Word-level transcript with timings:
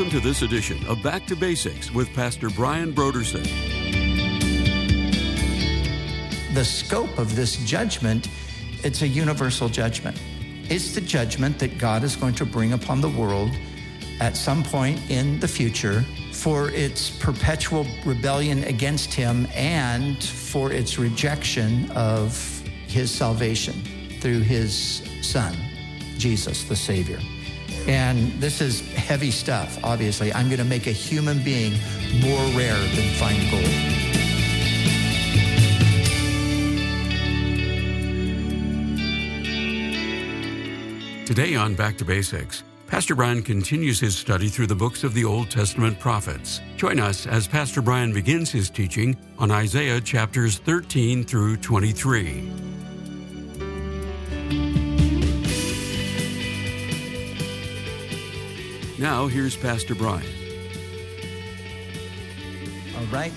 Welcome 0.00 0.18
to 0.18 0.26
this 0.26 0.40
edition 0.40 0.82
of 0.86 1.02
Back 1.02 1.26
to 1.26 1.36
Basics 1.36 1.90
with 1.90 2.10
Pastor 2.14 2.48
Brian 2.48 2.90
Brodersen. 2.94 3.44
The 6.54 6.64
scope 6.64 7.18
of 7.18 7.36
this 7.36 7.56
judgment, 7.66 8.30
it's 8.82 9.02
a 9.02 9.06
universal 9.06 9.68
judgment. 9.68 10.18
It's 10.70 10.94
the 10.94 11.02
judgment 11.02 11.58
that 11.58 11.76
God 11.76 12.02
is 12.02 12.16
going 12.16 12.34
to 12.36 12.46
bring 12.46 12.72
upon 12.72 13.02
the 13.02 13.10
world 13.10 13.50
at 14.20 14.38
some 14.38 14.62
point 14.62 14.98
in 15.10 15.38
the 15.38 15.48
future 15.48 16.00
for 16.32 16.70
its 16.70 17.10
perpetual 17.18 17.86
rebellion 18.06 18.64
against 18.64 19.12
him 19.12 19.46
and 19.54 20.24
for 20.24 20.72
its 20.72 20.98
rejection 20.98 21.90
of 21.90 22.62
his 22.86 23.10
salvation 23.10 23.74
through 24.20 24.40
his 24.40 25.02
son, 25.20 25.54
Jesus, 26.16 26.64
the 26.64 26.76
Savior. 26.76 27.20
And 27.90 28.30
this 28.34 28.60
is 28.60 28.88
heavy 28.92 29.32
stuff, 29.32 29.76
obviously. 29.82 30.32
I'm 30.32 30.46
going 30.46 30.60
to 30.60 30.64
make 30.64 30.86
a 30.86 30.92
human 30.92 31.42
being 31.42 31.72
more 32.20 32.40
rare 32.56 32.78
than 32.78 33.08
fine 33.18 33.50
gold. 33.50 33.64
Today 41.26 41.56
on 41.56 41.74
Back 41.74 41.98
to 41.98 42.04
Basics, 42.04 42.62
Pastor 42.86 43.16
Brian 43.16 43.42
continues 43.42 43.98
his 43.98 44.16
study 44.16 44.46
through 44.46 44.68
the 44.68 44.76
books 44.76 45.02
of 45.02 45.12
the 45.12 45.24
Old 45.24 45.50
Testament 45.50 45.98
prophets. 45.98 46.60
Join 46.76 47.00
us 47.00 47.26
as 47.26 47.48
Pastor 47.48 47.82
Brian 47.82 48.12
begins 48.12 48.52
his 48.52 48.70
teaching 48.70 49.16
on 49.36 49.50
Isaiah 49.50 50.00
chapters 50.00 50.58
13 50.58 51.24
through 51.24 51.56
23. 51.56 52.79
Now, 59.00 59.28
here's 59.28 59.56
Pastor 59.56 59.94
Brian. 59.94 60.26
All 62.98 63.06
right, 63.06 63.32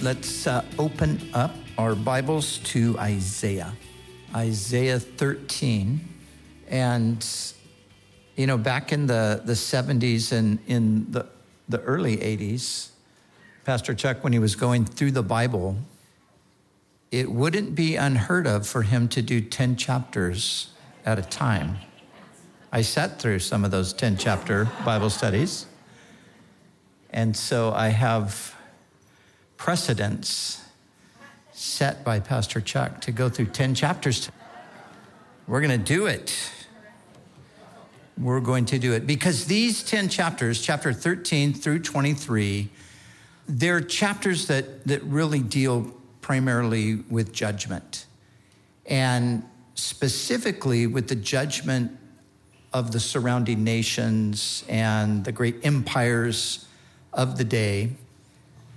let's 0.00 0.48
uh, 0.48 0.64
open 0.76 1.30
up 1.32 1.54
our 1.78 1.94
Bibles 1.94 2.58
to 2.64 2.98
Isaiah, 2.98 3.74
Isaiah 4.34 4.98
13. 4.98 6.00
And, 6.66 7.24
you 8.34 8.48
know, 8.48 8.58
back 8.58 8.92
in 8.92 9.06
the, 9.06 9.40
the 9.44 9.52
70s 9.52 10.32
and 10.32 10.58
in 10.66 11.12
the, 11.12 11.26
the 11.68 11.80
early 11.82 12.16
80s, 12.16 12.88
Pastor 13.64 13.94
Chuck, 13.94 14.24
when 14.24 14.32
he 14.32 14.40
was 14.40 14.56
going 14.56 14.84
through 14.84 15.12
the 15.12 15.22
Bible, 15.22 15.76
it 17.12 17.30
wouldn't 17.30 17.76
be 17.76 17.94
unheard 17.94 18.48
of 18.48 18.66
for 18.66 18.82
him 18.82 19.06
to 19.10 19.22
do 19.22 19.40
10 19.40 19.76
chapters 19.76 20.70
at 21.06 21.20
a 21.20 21.22
time. 21.22 21.76
I 22.74 22.82
sat 22.82 23.20
through 23.20 23.38
some 23.38 23.64
of 23.64 23.70
those 23.70 23.92
10 23.92 24.16
chapter 24.16 24.68
Bible 24.84 25.08
studies. 25.08 25.66
And 27.10 27.36
so 27.36 27.72
I 27.72 27.90
have 27.90 28.52
precedents 29.56 30.60
set 31.52 32.02
by 32.02 32.18
Pastor 32.18 32.60
Chuck 32.60 33.00
to 33.02 33.12
go 33.12 33.28
through 33.28 33.46
10 33.46 33.76
chapters. 33.76 34.28
We're 35.46 35.60
going 35.60 35.78
to 35.78 35.86
do 35.86 36.06
it. 36.06 36.50
We're 38.18 38.40
going 38.40 38.64
to 38.64 38.78
do 38.80 38.92
it 38.92 39.06
because 39.06 39.44
these 39.44 39.84
10 39.84 40.08
chapters, 40.08 40.60
chapter 40.60 40.92
13 40.92 41.54
through 41.54 41.78
23, 41.78 42.70
they're 43.46 43.82
chapters 43.82 44.48
that, 44.48 44.84
that 44.88 45.00
really 45.04 45.38
deal 45.38 45.94
primarily 46.22 46.96
with 47.08 47.32
judgment 47.32 48.06
and 48.84 49.44
specifically 49.76 50.88
with 50.88 51.06
the 51.06 51.14
judgment 51.14 52.00
of 52.74 52.90
the 52.90 52.98
surrounding 52.98 53.62
nations 53.62 54.64
and 54.68 55.24
the 55.24 55.30
great 55.30 55.64
empires 55.64 56.66
of 57.12 57.38
the 57.38 57.44
day. 57.44 57.90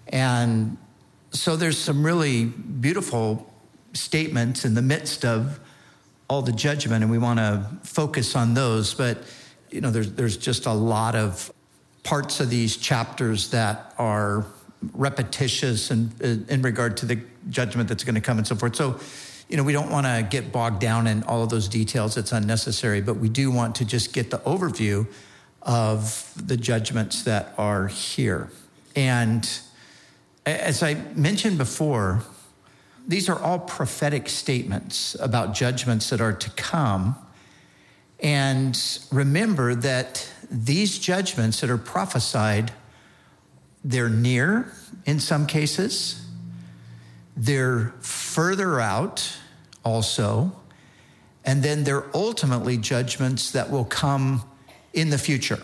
And 0.09 0.77
so 1.31 1.55
there's 1.55 1.79
some 1.79 2.05
really 2.05 2.45
beautiful 2.45 3.51
statements 3.93 4.63
in 4.65 4.75
the 4.75 4.83
midst 4.83 5.25
of 5.25 5.59
all 6.29 6.43
the 6.43 6.51
judgment, 6.51 7.03
and 7.03 7.11
we 7.11 7.17
want 7.17 7.39
to 7.39 7.65
focus 7.83 8.35
on 8.35 8.53
those. 8.53 8.93
But, 8.93 9.17
you 9.71 9.81
know, 9.81 9.89
there's, 9.89 10.11
there's 10.11 10.37
just 10.37 10.67
a 10.67 10.73
lot 10.73 11.15
of 11.15 11.51
parts 12.03 12.39
of 12.39 12.51
these 12.51 12.77
chapters 12.77 13.49
that 13.49 13.95
are 13.97 14.45
repetitious 14.93 15.89
in, 15.89 16.11
uh, 16.23 16.53
in 16.53 16.61
regard 16.61 16.97
to 16.97 17.07
the 17.07 17.19
judgment 17.49 17.89
that's 17.89 18.03
going 18.03 18.15
to 18.15 18.21
come 18.21 18.37
and 18.37 18.45
so 18.45 18.55
forth. 18.55 18.75
So, 18.75 18.99
you 19.49 19.55
know, 19.55 19.63
we 19.63 19.71
don't 19.73 19.89
want 19.89 20.05
to 20.05 20.27
get 20.29 20.51
bogged 20.51 20.79
down 20.81 21.07
in 21.07 21.23
all 21.23 21.43
of 21.43 21.49
those 21.49 21.67
details. 21.67 22.17
It's 22.17 22.31
unnecessary, 22.31 23.01
but 23.01 23.15
we 23.15 23.29
do 23.29 23.49
want 23.49 23.75
to 23.75 23.85
just 23.85 24.13
get 24.13 24.29
the 24.29 24.39
overview 24.39 25.07
of 25.61 26.33
the 26.35 26.57
judgments 26.57 27.23
that 27.23 27.53
are 27.57 27.87
here. 27.87 28.49
And 28.95 29.47
as 30.45 30.83
I 30.83 30.95
mentioned 31.15 31.57
before, 31.57 32.23
these 33.07 33.29
are 33.29 33.39
all 33.39 33.59
prophetic 33.59 34.27
statements 34.27 35.15
about 35.19 35.53
judgments 35.53 36.09
that 36.09 36.19
are 36.19 36.33
to 36.33 36.49
come. 36.51 37.15
And 38.19 38.77
remember 39.11 39.75
that 39.75 40.29
these 40.51 40.99
judgments 40.99 41.61
that 41.61 41.69
are 41.69 41.77
prophesied, 41.77 42.73
they're 43.83 44.09
near 44.09 44.73
in 45.05 45.19
some 45.21 45.47
cases 45.47 46.26
they're 47.37 47.93
further 47.99 48.79
out 48.79 49.37
also, 49.85 50.51
and 51.45 51.61
then 51.63 51.83
they're 51.83 52.05
ultimately 52.15 52.77
judgments 52.77 53.51
that 53.51 53.69
will 53.69 53.85
come 53.85 54.43
in 54.93 55.11
the 55.11 55.17
future. 55.17 55.61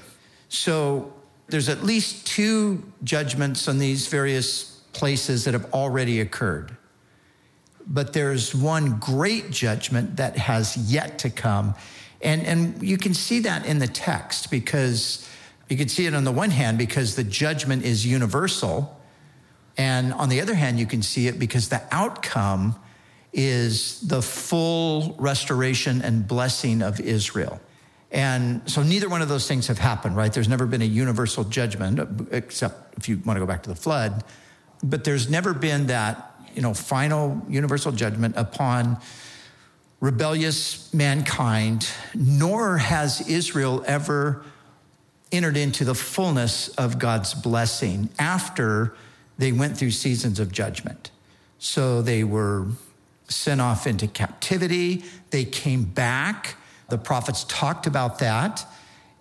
So 0.49 1.11
there's 1.47 1.67
at 1.67 1.83
least 1.83 2.27
two 2.27 2.83
judgments 3.03 3.67
on 3.67 3.79
these 3.79 4.07
various 4.07 4.81
places 4.93 5.45
that 5.45 5.53
have 5.53 5.73
already 5.73 6.21
occurred. 6.21 6.77
But 7.85 8.13
there's 8.13 8.55
one 8.55 8.99
great 8.99 9.49
judgment 9.49 10.17
that 10.17 10.37
has 10.37 10.77
yet 10.77 11.19
to 11.19 11.29
come. 11.29 11.73
And, 12.21 12.43
and 12.43 12.81
you 12.81 12.97
can 12.97 13.13
see 13.13 13.39
that 13.39 13.65
in 13.65 13.79
the 13.79 13.87
text 13.87 14.51
because 14.51 15.27
you 15.69 15.75
can 15.75 15.89
see 15.89 16.05
it 16.05 16.13
on 16.13 16.23
the 16.23 16.31
one 16.31 16.51
hand 16.51 16.77
because 16.77 17.15
the 17.15 17.23
judgment 17.23 17.83
is 17.83 18.05
universal 18.05 18.97
and 19.77 20.13
on 20.13 20.29
the 20.29 20.41
other 20.41 20.53
hand, 20.53 20.79
you 20.79 20.85
can 20.85 21.01
see 21.01 21.27
it 21.27 21.39
because 21.39 21.69
the 21.69 21.81
outcome 21.91 22.75
is 23.31 24.01
the 24.01 24.21
full 24.21 25.15
restoration 25.17 26.01
and 26.01 26.27
blessing 26.27 26.81
of 26.81 26.99
Israel. 26.99 27.59
And 28.11 28.61
so 28.69 28.83
neither 28.83 29.09
one 29.09 29.23
of 29.23 29.29
those 29.29 29.47
things 29.47 29.67
have 29.67 29.79
happened, 29.79 30.15
right? 30.15 30.31
There's 30.31 30.47
never 30.47 30.67
been 30.67 30.83
a 30.83 30.85
universal 30.85 31.43
judgment, 31.43 31.99
except 32.31 32.95
if 32.97 33.09
you 33.09 33.19
want 33.25 33.37
to 33.37 33.39
go 33.39 33.47
back 33.47 33.63
to 33.63 33.69
the 33.69 33.75
flood. 33.75 34.23
But 34.83 35.03
there's 35.03 35.29
never 35.31 35.55
been 35.55 35.87
that, 35.87 36.31
you 36.53 36.61
know, 36.61 36.75
final 36.75 37.41
universal 37.49 37.91
judgment 37.91 38.35
upon 38.37 38.97
rebellious 39.99 40.93
mankind, 40.93 41.87
nor 42.13 42.77
has 42.77 43.27
Israel 43.27 43.83
ever 43.87 44.45
entered 45.31 45.57
into 45.57 45.83
the 45.83 45.95
fullness 45.95 46.67
of 46.69 46.99
God's 46.99 47.33
blessing 47.33 48.09
after 48.19 48.93
they 49.37 49.51
went 49.51 49.77
through 49.77 49.91
seasons 49.91 50.39
of 50.39 50.51
judgment. 50.51 51.11
So 51.59 52.01
they 52.01 52.23
were 52.23 52.67
sent 53.27 53.61
off 53.61 53.87
into 53.87 54.07
captivity. 54.07 55.03
They 55.29 55.45
came 55.45 55.83
back. 55.83 56.55
The 56.89 56.97
prophets 56.97 57.45
talked 57.45 57.87
about 57.87 58.19
that. 58.19 58.65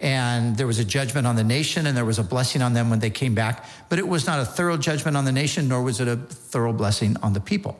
And 0.00 0.56
there 0.56 0.66
was 0.66 0.80
a 0.80 0.84
judgment 0.84 1.28
on 1.28 1.36
the 1.36 1.44
nation 1.44 1.86
and 1.86 1.96
there 1.96 2.04
was 2.04 2.18
a 2.18 2.24
blessing 2.24 2.60
on 2.60 2.72
them 2.72 2.90
when 2.90 2.98
they 2.98 3.10
came 3.10 3.34
back. 3.34 3.64
But 3.88 4.00
it 4.00 4.08
was 4.08 4.26
not 4.26 4.40
a 4.40 4.44
thorough 4.44 4.76
judgment 4.76 5.16
on 5.16 5.24
the 5.24 5.32
nation, 5.32 5.68
nor 5.68 5.82
was 5.82 6.00
it 6.00 6.08
a 6.08 6.16
thorough 6.16 6.72
blessing 6.72 7.16
on 7.22 7.32
the 7.32 7.40
people. 7.40 7.78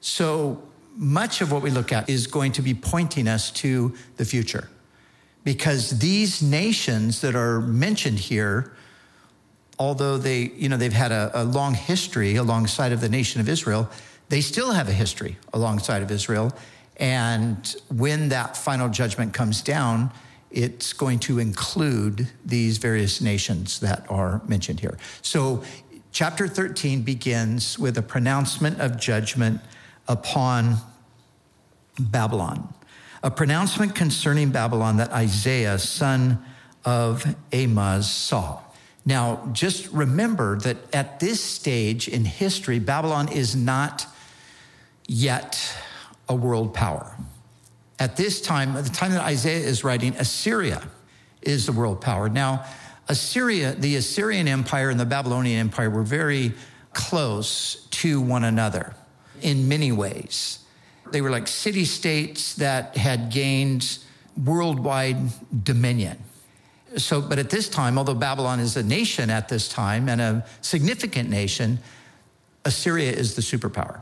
So 0.00 0.62
much 0.94 1.40
of 1.40 1.50
what 1.50 1.62
we 1.62 1.70
look 1.70 1.92
at 1.92 2.08
is 2.08 2.28
going 2.28 2.52
to 2.52 2.62
be 2.62 2.72
pointing 2.72 3.26
us 3.26 3.50
to 3.50 3.94
the 4.16 4.24
future. 4.24 4.68
Because 5.42 5.98
these 5.98 6.40
nations 6.40 7.20
that 7.20 7.34
are 7.34 7.60
mentioned 7.60 8.20
here 8.20 8.72
although 9.78 10.18
they, 10.18 10.50
you 10.56 10.68
know, 10.68 10.76
they've 10.76 10.92
had 10.92 11.12
a, 11.12 11.30
a, 11.34 11.44
long 11.44 11.74
history 11.74 12.36
alongside 12.36 12.92
of 12.92 13.00
the 13.00 13.08
nation 13.08 13.40
of 13.40 13.48
Israel, 13.48 13.88
they 14.28 14.40
still 14.40 14.72
have 14.72 14.88
a 14.88 14.92
history 14.92 15.36
alongside 15.52 16.02
of 16.02 16.10
Israel. 16.10 16.52
And 16.96 17.74
when 17.94 18.30
that 18.30 18.56
final 18.56 18.88
judgment 18.88 19.34
comes 19.34 19.60
down, 19.60 20.10
it's 20.50 20.92
going 20.92 21.18
to 21.20 21.38
include 21.38 22.28
these 22.44 22.78
various 22.78 23.20
nations 23.20 23.80
that 23.80 24.06
are 24.10 24.40
mentioned 24.46 24.80
here. 24.80 24.96
So, 25.20 25.62
chapter 26.12 26.48
13 26.48 27.02
begins 27.02 27.78
with 27.78 27.98
a 27.98 28.02
pronouncement 28.02 28.80
of 28.80 28.98
judgment 28.98 29.60
upon 30.08 30.76
Babylon, 32.00 32.72
a 33.22 33.30
pronouncement 33.30 33.94
concerning 33.94 34.50
Babylon 34.50 34.96
that 34.96 35.10
Isaiah, 35.12 35.78
son 35.78 36.42
of 36.84 37.36
Amoz, 37.52 38.10
saw. 38.10 38.62
Now, 39.06 39.48
just 39.52 39.90
remember 39.92 40.58
that 40.58 40.78
at 40.92 41.20
this 41.20 41.42
stage 41.42 42.08
in 42.08 42.24
history, 42.24 42.80
Babylon 42.80 43.30
is 43.30 43.54
not 43.54 44.04
yet 45.06 45.56
a 46.28 46.34
world 46.34 46.74
power. 46.74 47.16
At 48.00 48.16
this 48.16 48.42
time, 48.42 48.76
at 48.76 48.84
the 48.84 48.90
time 48.90 49.12
that 49.12 49.22
Isaiah 49.22 49.64
is 49.64 49.84
writing, 49.84 50.16
Assyria 50.16 50.82
is 51.40 51.66
the 51.66 51.72
world 51.72 52.00
power. 52.00 52.28
Now, 52.28 52.64
Assyria, 53.08 53.74
the 53.74 53.94
Assyrian 53.94 54.48
Empire 54.48 54.90
and 54.90 54.98
the 54.98 55.06
Babylonian 55.06 55.60
Empire 55.60 55.88
were 55.88 56.02
very 56.02 56.52
close 56.92 57.86
to 57.92 58.20
one 58.20 58.42
another 58.42 58.94
in 59.40 59.68
many 59.68 59.92
ways. 59.92 60.58
They 61.12 61.20
were 61.20 61.30
like 61.30 61.46
city 61.46 61.84
states 61.84 62.54
that 62.54 62.96
had 62.96 63.30
gained 63.30 63.98
worldwide 64.44 65.18
dominion. 65.62 66.18
So, 66.96 67.20
but 67.20 67.38
at 67.38 67.50
this 67.50 67.68
time, 67.68 67.98
although 67.98 68.14
Babylon 68.14 68.58
is 68.58 68.76
a 68.76 68.82
nation 68.82 69.28
at 69.30 69.48
this 69.48 69.68
time 69.68 70.08
and 70.08 70.20
a 70.20 70.46
significant 70.62 71.28
nation, 71.28 71.78
Assyria 72.64 73.12
is 73.12 73.34
the 73.34 73.42
superpower. 73.42 74.00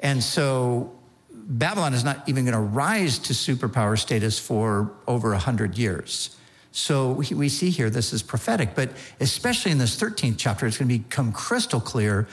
And 0.00 0.22
so 0.22 0.92
Babylon 1.32 1.94
is 1.94 2.04
not 2.04 2.28
even 2.28 2.44
going 2.44 2.54
to 2.54 2.60
rise 2.60 3.18
to 3.20 3.32
superpower 3.32 3.98
status 3.98 4.38
for 4.38 4.92
over 5.06 5.30
100 5.30 5.76
years. 5.76 6.36
So 6.70 7.12
we 7.12 7.48
see 7.50 7.68
here 7.68 7.90
this 7.90 8.14
is 8.14 8.22
prophetic, 8.22 8.74
but 8.74 8.90
especially 9.20 9.72
in 9.72 9.78
this 9.78 10.00
13th 10.00 10.36
chapter, 10.38 10.66
it's 10.66 10.78
going 10.78 10.88
to 10.88 10.98
become 10.98 11.30
crystal 11.32 11.80
clear 11.80 12.26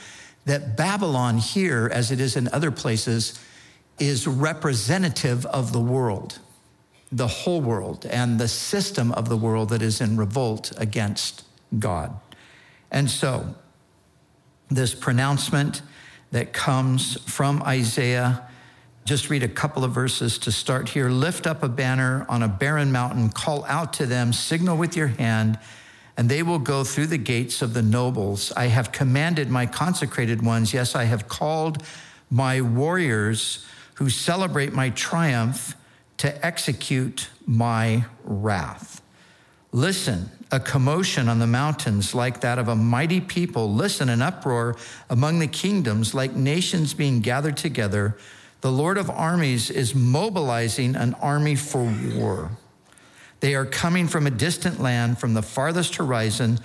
that 0.46 0.76
Babylon 0.76 1.36
here, 1.36 1.90
as 1.92 2.10
it 2.10 2.20
is 2.20 2.36
in 2.36 2.48
other 2.48 2.70
places, 2.70 3.38
is 3.98 4.26
representative 4.26 5.44
of 5.46 5.72
the 5.72 5.80
world, 5.80 6.38
the 7.12 7.26
whole 7.26 7.60
world, 7.60 8.06
and 8.06 8.38
the 8.38 8.48
system 8.48 9.10
of 9.12 9.28
the 9.28 9.36
world 9.36 9.70
that 9.70 9.82
is 9.82 10.00
in 10.00 10.16
revolt 10.16 10.72
against 10.76 11.44
God. 11.78 12.18
And 12.90 13.10
so, 13.10 13.54
this 14.70 14.94
pronouncement 14.94 15.82
that 16.30 16.52
comes 16.52 17.20
from 17.22 17.62
Isaiah 17.62 18.46
just 19.04 19.28
read 19.28 19.42
a 19.42 19.48
couple 19.48 19.82
of 19.82 19.92
verses 19.92 20.38
to 20.38 20.52
start 20.52 20.90
here. 20.90 21.08
Lift 21.08 21.46
up 21.46 21.62
a 21.64 21.68
banner 21.68 22.24
on 22.28 22.44
a 22.44 22.48
barren 22.48 22.92
mountain, 22.92 23.30
call 23.30 23.64
out 23.64 23.92
to 23.94 24.06
them, 24.06 24.32
signal 24.32 24.76
with 24.76 24.96
your 24.96 25.08
hand, 25.08 25.58
and 26.16 26.28
they 26.28 26.44
will 26.44 26.58
go 26.58 26.84
through 26.84 27.06
the 27.06 27.18
gates 27.18 27.62
of 27.62 27.74
the 27.74 27.82
nobles. 27.82 28.52
I 28.52 28.66
have 28.66 28.92
commanded 28.92 29.50
my 29.50 29.66
consecrated 29.66 30.44
ones. 30.44 30.72
Yes, 30.72 30.94
I 30.94 31.04
have 31.04 31.26
called 31.26 31.82
my 32.30 32.60
warriors 32.60 33.66
who 33.94 34.10
celebrate 34.10 34.72
my 34.72 34.90
triumph 34.90 35.74
to 36.20 36.46
execute 36.46 37.30
my 37.46 38.04
wrath. 38.24 39.00
Listen, 39.72 40.28
a 40.52 40.60
commotion 40.60 41.30
on 41.30 41.38
the 41.38 41.46
mountains 41.46 42.14
like 42.14 42.42
that 42.42 42.58
of 42.58 42.68
a 42.68 42.76
mighty 42.76 43.22
people. 43.22 43.72
Listen, 43.72 44.10
an 44.10 44.20
uproar 44.20 44.76
among 45.08 45.38
the 45.38 45.46
kingdoms 45.46 46.12
like 46.12 46.34
nations 46.34 46.92
being 46.92 47.20
gathered 47.20 47.56
together. 47.56 48.18
The 48.60 48.70
Lord 48.70 48.98
of 48.98 49.08
armies 49.08 49.70
is 49.70 49.94
mobilizing 49.94 50.94
an 50.94 51.14
army 51.14 51.56
for 51.56 51.90
war. 52.14 52.50
They 53.40 53.54
are 53.54 53.64
coming 53.64 54.06
from 54.06 54.26
a 54.26 54.30
distant 54.30 54.78
land, 54.78 55.18
from 55.18 55.32
the 55.32 55.40
farthest 55.40 55.96
horizon, 55.96 56.58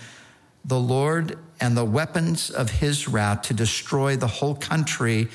the 0.65 0.79
Lord 0.79 1.39
and 1.61 1.77
the 1.77 1.85
weapons 1.85 2.49
of 2.49 2.69
his 2.69 3.07
wrath 3.07 3.43
to 3.43 3.53
destroy 3.53 4.17
the 4.17 4.27
whole 4.27 4.55
country. 4.55 5.29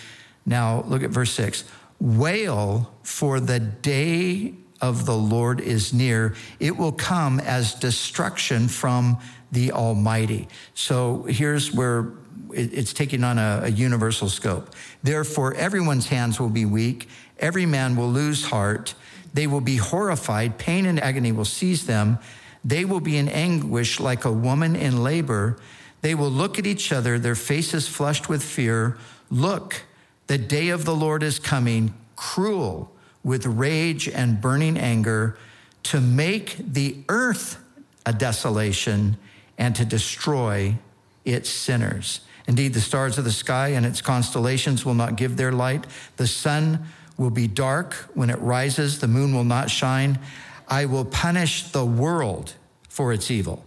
Now, 0.45 0.83
look 0.87 1.03
at 1.03 1.09
verse 1.09 1.33
six. 1.33 1.65
Wail, 2.01 2.93
for 3.03 3.41
the 3.41 3.61
day 3.61 4.55
of 4.81 5.05
the 5.05 5.17
Lord 5.17 5.61
is 5.61 5.93
near. 5.93 6.35
It 6.59 6.77
will 6.77 6.93
come 6.93 7.39
as 7.41 7.75
destruction 7.75 8.69
from 8.69 9.19
the 9.53 9.73
Almighty. 9.73 10.49
So 10.75 11.25
here's 11.25 11.73
where 11.73 12.13
it's 12.53 12.93
taking 12.93 13.23
on 13.23 13.39
a, 13.39 13.63
a 13.65 13.69
universal 13.69 14.29
scope. 14.29 14.75
Therefore, 15.03 15.55
everyone's 15.55 16.09
hands 16.09 16.41
will 16.41 16.49
be 16.49 16.65
weak, 16.65 17.09
every 17.39 17.67
man 17.67 17.97
will 17.97 18.11
lose 18.11 18.47
heart. 18.47 18.95
They 19.33 19.47
will 19.47 19.61
be 19.61 19.77
horrified, 19.77 20.59
pain 20.59 20.87
and 20.87 20.99
agony 20.99 21.31
will 21.31 21.45
seize 21.45 21.87
them. 21.87 22.19
They 22.65 22.85
will 22.85 23.01
be 23.01 23.17
in 23.17 23.29
anguish 23.29 24.01
like 24.01 24.25
a 24.25 24.33
woman 24.33 24.75
in 24.75 25.05
labor. 25.05 25.57
They 26.03 26.15
will 26.15 26.31
look 26.31 26.59
at 26.59 26.67
each 26.67 26.91
other, 26.93 27.19
their 27.19 27.37
faces 27.37 27.87
flushed 27.87 28.29
with 28.29 28.43
fear. 28.43 28.99
Look, 29.31 29.85
the 30.31 30.39
day 30.39 30.69
of 30.69 30.85
the 30.85 30.95
Lord 30.95 31.25
is 31.25 31.41
coming, 31.41 31.93
cruel 32.15 32.93
with 33.25 33.47
rage 33.47 34.09
and 34.09 34.41
burning 34.41 34.79
anger, 34.79 35.37
to 35.83 36.01
make 36.01 36.55
the 36.57 36.99
earth 37.09 37.59
a 38.07 38.13
desolation 38.13 39.17
and 39.59 39.75
to 39.75 39.85
destroy 39.85 40.77
its 41.25 41.51
sinners. 41.51 42.21
Indeed, 42.47 42.75
the 42.75 42.81
stars 42.81 43.19
of 43.19 43.25
the 43.25 43.33
sky 43.33 43.71
and 43.71 43.85
its 43.85 44.01
constellations 44.01 44.85
will 44.85 44.95
not 44.95 45.17
give 45.17 45.37
their 45.37 45.51
light. 45.51 45.85
The 46.17 46.29
sun 46.29 46.87
will 47.17 47.31
be 47.31 47.49
dark 47.49 47.95
when 48.15 48.31
it 48.31 48.39
rises, 48.39 49.01
the 49.01 49.09
moon 49.09 49.35
will 49.35 49.43
not 49.43 49.69
shine. 49.69 50.21
I 50.69 50.85
will 50.85 51.07
punish 51.07 51.73
the 51.73 51.85
world 51.85 52.55
for 52.89 53.13
its 53.13 53.33
evil 53.33 53.65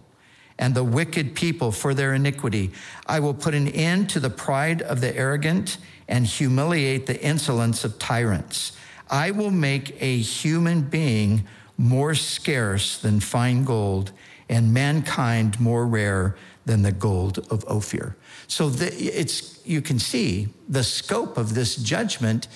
and 0.58 0.74
the 0.74 0.84
wicked 0.84 1.34
people 1.34 1.72
for 1.72 1.94
their 1.94 2.14
iniquity. 2.14 2.70
I 3.06 3.20
will 3.20 3.34
put 3.34 3.54
an 3.54 3.68
end 3.68 4.08
to 4.10 4.20
the 4.20 4.30
pride 4.30 4.80
of 4.80 5.02
the 5.02 5.14
arrogant 5.14 5.78
and 6.08 6.26
humiliate 6.26 7.06
the 7.06 7.20
insolence 7.22 7.84
of 7.84 7.98
tyrants. 7.98 8.72
I 9.10 9.30
will 9.30 9.50
make 9.50 9.96
a 10.00 10.18
human 10.18 10.82
being 10.82 11.44
more 11.76 12.14
scarce 12.14 12.98
than 12.98 13.20
fine 13.20 13.64
gold 13.64 14.12
and 14.48 14.72
mankind 14.72 15.58
more 15.58 15.86
rare 15.86 16.36
than 16.66 16.82
the 16.82 16.92
gold 16.92 17.38
of 17.50 17.64
Ophir. 17.66 18.16
So 18.46 18.68
the, 18.70 18.92
it's, 18.94 19.60
you 19.66 19.82
can 19.82 19.98
see 19.98 20.48
the 20.68 20.84
scope 20.84 21.36
of 21.36 21.54
this 21.54 21.76
judgment 21.76 22.48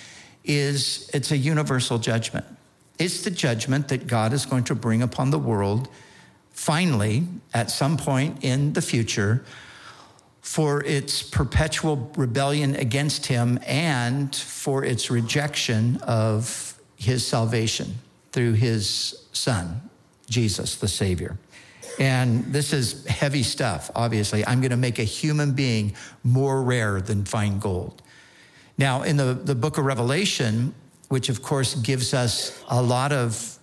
is 0.44 1.10
it's 1.12 1.30
a 1.30 1.36
universal 1.36 1.98
judgment. 1.98 2.46
It's 2.98 3.22
the 3.22 3.30
judgment 3.30 3.88
that 3.88 4.06
God 4.06 4.32
is 4.32 4.46
going 4.46 4.64
to 4.64 4.74
bring 4.74 5.02
upon 5.02 5.30
the 5.30 5.38
world 5.38 5.88
finally 6.50 7.24
at 7.54 7.70
some 7.70 7.96
point 7.96 8.42
in 8.42 8.72
the 8.72 8.82
future 8.82 9.44
for 10.48 10.82
its 10.84 11.22
perpetual 11.22 12.10
rebellion 12.16 12.74
against 12.74 13.26
him 13.26 13.58
and 13.66 14.34
for 14.34 14.82
its 14.82 15.10
rejection 15.10 15.98
of 15.98 16.74
his 16.96 17.24
salvation 17.24 17.94
through 18.32 18.54
his 18.54 19.26
son, 19.32 19.78
Jesus, 20.30 20.76
the 20.76 20.88
Savior. 20.88 21.36
And 22.00 22.46
this 22.46 22.72
is 22.72 23.04
heavy 23.04 23.42
stuff, 23.42 23.90
obviously. 23.94 24.44
I'm 24.46 24.62
going 24.62 24.70
to 24.70 24.78
make 24.78 24.98
a 24.98 25.04
human 25.04 25.52
being 25.52 25.94
more 26.24 26.62
rare 26.62 27.02
than 27.02 27.26
fine 27.26 27.58
gold. 27.58 28.00
Now, 28.78 29.02
in 29.02 29.18
the, 29.18 29.34
the 29.34 29.54
book 29.54 29.76
of 29.76 29.84
Revelation, 29.84 30.74
which 31.08 31.28
of 31.28 31.42
course 31.42 31.74
gives 31.74 32.14
us 32.14 32.58
a 32.68 32.80
lot 32.80 33.12
of 33.12 33.58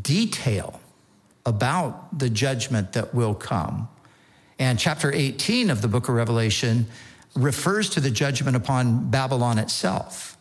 detail 0.00 0.80
about 1.44 2.18
the 2.18 2.30
judgment 2.30 2.94
that 2.94 3.14
will 3.14 3.34
come, 3.34 3.90
and 4.58 4.78
chapter 4.78 5.12
18 5.12 5.70
of 5.70 5.82
the 5.82 5.88
book 5.88 6.08
of 6.08 6.14
Revelation 6.14 6.86
refers 7.34 7.90
to 7.90 8.00
the 8.00 8.10
judgment 8.10 8.56
upon 8.56 9.10
Babylon 9.10 9.58
itself. 9.58 10.36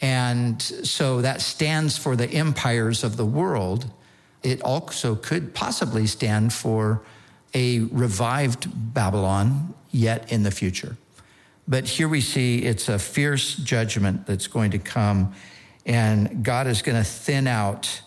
And 0.00 0.60
so 0.60 1.20
that 1.20 1.40
stands 1.40 1.96
for 1.96 2.16
the 2.16 2.28
empires 2.28 3.04
of 3.04 3.16
the 3.16 3.26
world 3.26 3.90
it 4.42 4.60
also 4.62 5.14
could 5.14 5.54
possibly 5.54 6.06
stand 6.06 6.52
for 6.52 7.02
a 7.54 7.80
revived 7.80 8.94
Babylon 8.94 9.74
yet 9.90 10.32
in 10.32 10.42
the 10.42 10.50
future. 10.50 10.96
But 11.68 11.86
here 11.86 12.08
we 12.08 12.20
see 12.20 12.58
it's 12.58 12.88
a 12.88 12.98
fierce 12.98 13.54
judgment 13.56 14.26
that's 14.26 14.48
going 14.48 14.72
to 14.72 14.78
come, 14.78 15.34
and 15.86 16.44
God 16.44 16.66
is 16.66 16.82
going 16.82 16.98
to 16.98 17.04
thin 17.04 17.46
out 17.46 18.02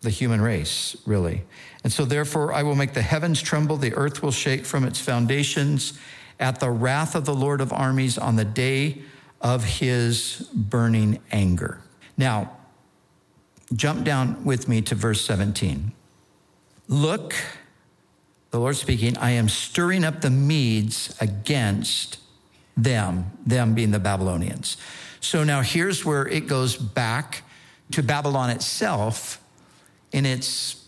the 0.00 0.10
human 0.10 0.40
race, 0.40 0.96
really. 1.04 1.42
And 1.86 1.92
so, 1.92 2.04
therefore, 2.04 2.52
I 2.52 2.64
will 2.64 2.74
make 2.74 2.94
the 2.94 3.02
heavens 3.02 3.40
tremble, 3.40 3.76
the 3.76 3.94
earth 3.94 4.20
will 4.20 4.32
shake 4.32 4.66
from 4.66 4.82
its 4.82 4.98
foundations 4.98 5.96
at 6.40 6.58
the 6.58 6.68
wrath 6.68 7.14
of 7.14 7.26
the 7.26 7.34
Lord 7.34 7.60
of 7.60 7.72
armies 7.72 8.18
on 8.18 8.34
the 8.34 8.44
day 8.44 9.02
of 9.40 9.62
his 9.62 10.50
burning 10.52 11.20
anger. 11.30 11.78
Now, 12.16 12.56
Jump 13.74 14.04
down 14.04 14.44
with 14.44 14.68
me 14.68 14.80
to 14.82 14.94
verse 14.94 15.20
17. 15.22 15.92
Look, 16.88 17.34
the 18.50 18.60
Lord 18.60 18.76
speaking, 18.76 19.16
I 19.18 19.30
am 19.30 19.48
stirring 19.48 20.04
up 20.04 20.20
the 20.20 20.30
Medes 20.30 21.16
against 21.20 22.18
them, 22.76 23.32
them 23.44 23.74
being 23.74 23.90
the 23.90 23.98
Babylonians. 23.98 24.76
So 25.20 25.42
now 25.42 25.62
here's 25.62 26.04
where 26.04 26.28
it 26.28 26.46
goes 26.46 26.76
back 26.76 27.42
to 27.90 28.02
Babylon 28.02 28.50
itself 28.50 29.42
in 30.12 30.24
its 30.24 30.85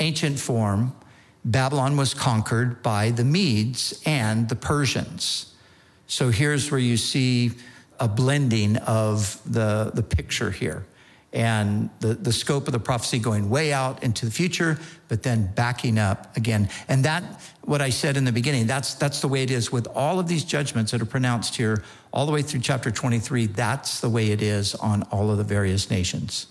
ancient 0.00 0.38
form. 0.38 0.94
Babylon 1.44 1.96
was 1.96 2.14
conquered 2.14 2.82
by 2.82 3.10
the 3.10 3.24
Medes 3.24 4.02
and 4.04 4.48
the 4.48 4.56
Persians. 4.56 5.54
So 6.06 6.30
here's 6.30 6.70
where 6.70 6.80
you 6.80 6.96
see 6.96 7.52
a 7.98 8.08
blending 8.08 8.76
of 8.78 9.40
the, 9.50 9.90
the 9.94 10.02
picture 10.02 10.50
here 10.50 10.84
and 11.32 11.90
the, 12.00 12.14
the 12.14 12.32
scope 12.32 12.66
of 12.66 12.72
the 12.72 12.78
prophecy 12.78 13.18
going 13.18 13.50
way 13.50 13.72
out 13.72 14.02
into 14.02 14.24
the 14.24 14.32
future, 14.32 14.78
but 15.08 15.22
then 15.22 15.50
backing 15.54 15.98
up 15.98 16.34
again. 16.36 16.68
And 16.88 17.04
that, 17.04 17.22
what 17.62 17.82
I 17.82 17.90
said 17.90 18.16
in 18.16 18.24
the 18.24 18.32
beginning, 18.32 18.66
that's, 18.66 18.94
that's 18.94 19.20
the 19.20 19.28
way 19.28 19.42
it 19.42 19.50
is 19.50 19.70
with 19.70 19.86
all 19.88 20.18
of 20.18 20.28
these 20.28 20.44
judgments 20.44 20.92
that 20.92 21.02
are 21.02 21.06
pronounced 21.06 21.56
here, 21.56 21.82
all 22.10 22.24
the 22.24 22.32
way 22.32 22.40
through 22.40 22.60
chapter 22.60 22.90
23. 22.90 23.46
That's 23.46 24.00
the 24.00 24.08
way 24.08 24.30
it 24.30 24.40
is 24.40 24.74
on 24.76 25.02
all 25.04 25.30
of 25.30 25.36
the 25.36 25.44
various 25.44 25.90
nations. 25.90 26.46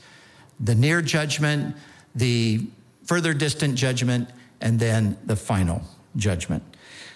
The 0.60 0.76
near 0.76 1.02
judgment, 1.02 1.76
the 2.14 2.68
further 3.06 3.34
distant 3.34 3.76
judgment, 3.76 4.30
and 4.62 4.80
then 4.80 5.18
the 5.26 5.36
final 5.36 5.82
judgment. 6.16 6.64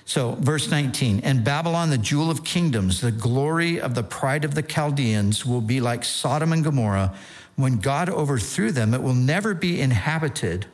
So, 0.05 0.31
verse 0.39 0.71
19, 0.71 1.19
and 1.19 1.43
Babylon, 1.43 1.91
the 1.91 1.97
jewel 1.97 2.31
of 2.31 2.43
kingdoms, 2.43 3.01
the 3.01 3.11
glory 3.11 3.79
of 3.79 3.93
the 3.93 4.01
pride 4.01 4.43
of 4.43 4.55
the 4.55 4.63
Chaldeans, 4.63 5.45
will 5.45 5.61
be 5.61 5.79
like 5.79 6.03
Sodom 6.03 6.51
and 6.51 6.63
Gomorrah. 6.63 7.13
When 7.55 7.77
God 7.77 8.09
overthrew 8.09 8.71
them, 8.71 8.93
it 8.93 9.03
will 9.03 9.13
never 9.13 9.53
be 9.53 9.79
inhabited 9.79 10.65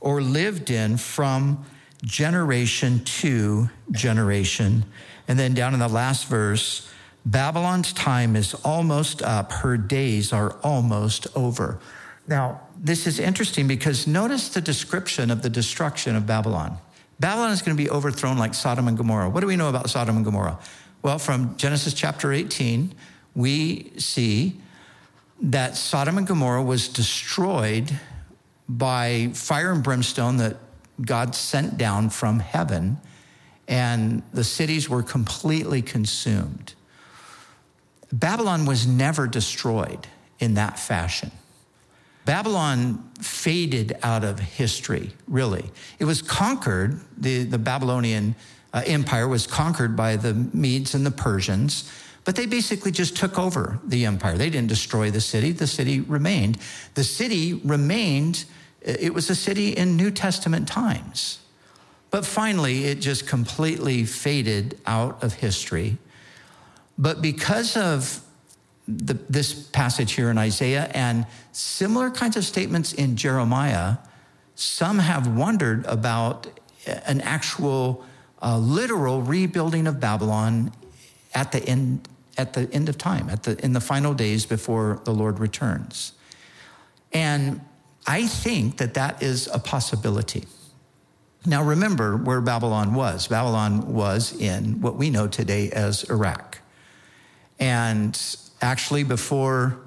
or 0.00 0.22
lived 0.22 0.70
in 0.70 0.98
from 0.98 1.64
generation 2.04 3.02
to 3.04 3.68
generation. 3.90 4.84
And 5.26 5.38
then 5.38 5.54
down 5.54 5.74
in 5.74 5.80
the 5.80 5.88
last 5.88 6.28
verse, 6.28 6.88
Babylon's 7.24 7.92
time 7.92 8.36
is 8.36 8.54
almost 8.54 9.20
up, 9.20 9.50
her 9.50 9.76
days 9.76 10.32
are 10.32 10.52
almost 10.62 11.26
over. 11.34 11.80
Now, 12.28 12.60
this 12.76 13.06
is 13.06 13.18
interesting 13.18 13.68
because 13.68 14.06
notice 14.06 14.48
the 14.48 14.60
description 14.60 15.30
of 15.30 15.42
the 15.42 15.50
destruction 15.50 16.16
of 16.16 16.26
Babylon. 16.26 16.78
Babylon 17.20 17.52
is 17.52 17.62
going 17.62 17.76
to 17.76 17.82
be 17.82 17.88
overthrown 17.88 18.36
like 18.36 18.52
Sodom 18.54 18.88
and 18.88 18.96
Gomorrah. 18.96 19.30
What 19.30 19.40
do 19.40 19.46
we 19.46 19.56
know 19.56 19.68
about 19.68 19.88
Sodom 19.88 20.16
and 20.16 20.24
Gomorrah? 20.24 20.58
Well, 21.02 21.18
from 21.18 21.56
Genesis 21.56 21.94
chapter 21.94 22.32
18, 22.32 22.94
we 23.34 23.92
see 23.98 24.60
that 25.40 25.76
Sodom 25.76 26.18
and 26.18 26.26
Gomorrah 26.26 26.62
was 26.62 26.88
destroyed 26.88 27.98
by 28.68 29.30
fire 29.34 29.72
and 29.72 29.82
brimstone 29.82 30.38
that 30.38 30.56
God 31.00 31.34
sent 31.34 31.78
down 31.78 32.10
from 32.10 32.40
heaven, 32.40 32.98
and 33.68 34.22
the 34.32 34.44
cities 34.44 34.88
were 34.88 35.02
completely 35.02 35.82
consumed. 35.82 36.74
Babylon 38.12 38.66
was 38.66 38.86
never 38.86 39.26
destroyed 39.26 40.06
in 40.38 40.54
that 40.54 40.78
fashion. 40.78 41.30
Babylon 42.26 43.08
faded 43.20 43.96
out 44.02 44.24
of 44.24 44.40
history, 44.40 45.12
really. 45.28 45.64
It 46.00 46.04
was 46.06 46.20
conquered, 46.20 47.00
the, 47.16 47.44
the 47.44 47.56
Babylonian 47.56 48.34
uh, 48.74 48.82
empire 48.84 49.28
was 49.28 49.46
conquered 49.46 49.96
by 49.96 50.16
the 50.16 50.34
Medes 50.34 50.92
and 50.94 51.06
the 51.06 51.12
Persians, 51.12 51.90
but 52.24 52.34
they 52.34 52.46
basically 52.46 52.90
just 52.90 53.16
took 53.16 53.38
over 53.38 53.78
the 53.84 54.04
empire. 54.04 54.36
They 54.36 54.50
didn't 54.50 54.68
destroy 54.68 55.12
the 55.12 55.20
city, 55.20 55.52
the 55.52 55.68
city 55.68 56.00
remained. 56.00 56.58
The 56.94 57.04
city 57.04 57.54
remained, 57.54 58.44
it 58.82 59.14
was 59.14 59.30
a 59.30 59.36
city 59.36 59.70
in 59.70 59.96
New 59.96 60.10
Testament 60.10 60.66
times. 60.66 61.38
But 62.10 62.26
finally, 62.26 62.86
it 62.86 63.00
just 63.00 63.28
completely 63.28 64.04
faded 64.04 64.80
out 64.84 65.22
of 65.22 65.34
history. 65.34 65.98
But 66.98 67.22
because 67.22 67.76
of 67.76 68.25
the, 68.88 69.14
this 69.28 69.52
passage 69.52 70.12
here 70.12 70.30
in 70.30 70.38
Isaiah 70.38 70.90
and 70.94 71.26
similar 71.52 72.10
kinds 72.10 72.36
of 72.36 72.44
statements 72.44 72.92
in 72.92 73.16
Jeremiah, 73.16 73.96
some 74.54 74.98
have 74.98 75.26
wondered 75.26 75.84
about 75.86 76.46
an 76.86 77.20
actual 77.20 78.04
uh, 78.42 78.58
literal 78.58 79.22
rebuilding 79.22 79.86
of 79.86 79.98
Babylon 80.00 80.72
at 81.34 81.52
the 81.52 81.62
end 81.64 82.08
at 82.38 82.52
the 82.52 82.70
end 82.70 82.88
of 82.90 82.98
time, 82.98 83.30
at 83.30 83.44
the 83.44 83.62
in 83.64 83.72
the 83.72 83.80
final 83.80 84.14
days 84.14 84.46
before 84.46 85.00
the 85.04 85.12
Lord 85.12 85.38
returns. 85.38 86.12
And 87.12 87.60
I 88.06 88.26
think 88.26 88.76
that 88.76 88.94
that 88.94 89.22
is 89.22 89.48
a 89.52 89.58
possibility. 89.58 90.44
Now 91.44 91.62
remember 91.62 92.16
where 92.16 92.40
Babylon 92.40 92.94
was. 92.94 93.28
Babylon 93.28 93.94
was 93.94 94.38
in 94.38 94.80
what 94.80 94.96
we 94.96 95.10
know 95.10 95.28
today 95.28 95.70
as 95.70 96.04
Iraq. 96.04 96.58
And 97.58 98.16
Actually, 98.62 99.04
before 99.04 99.78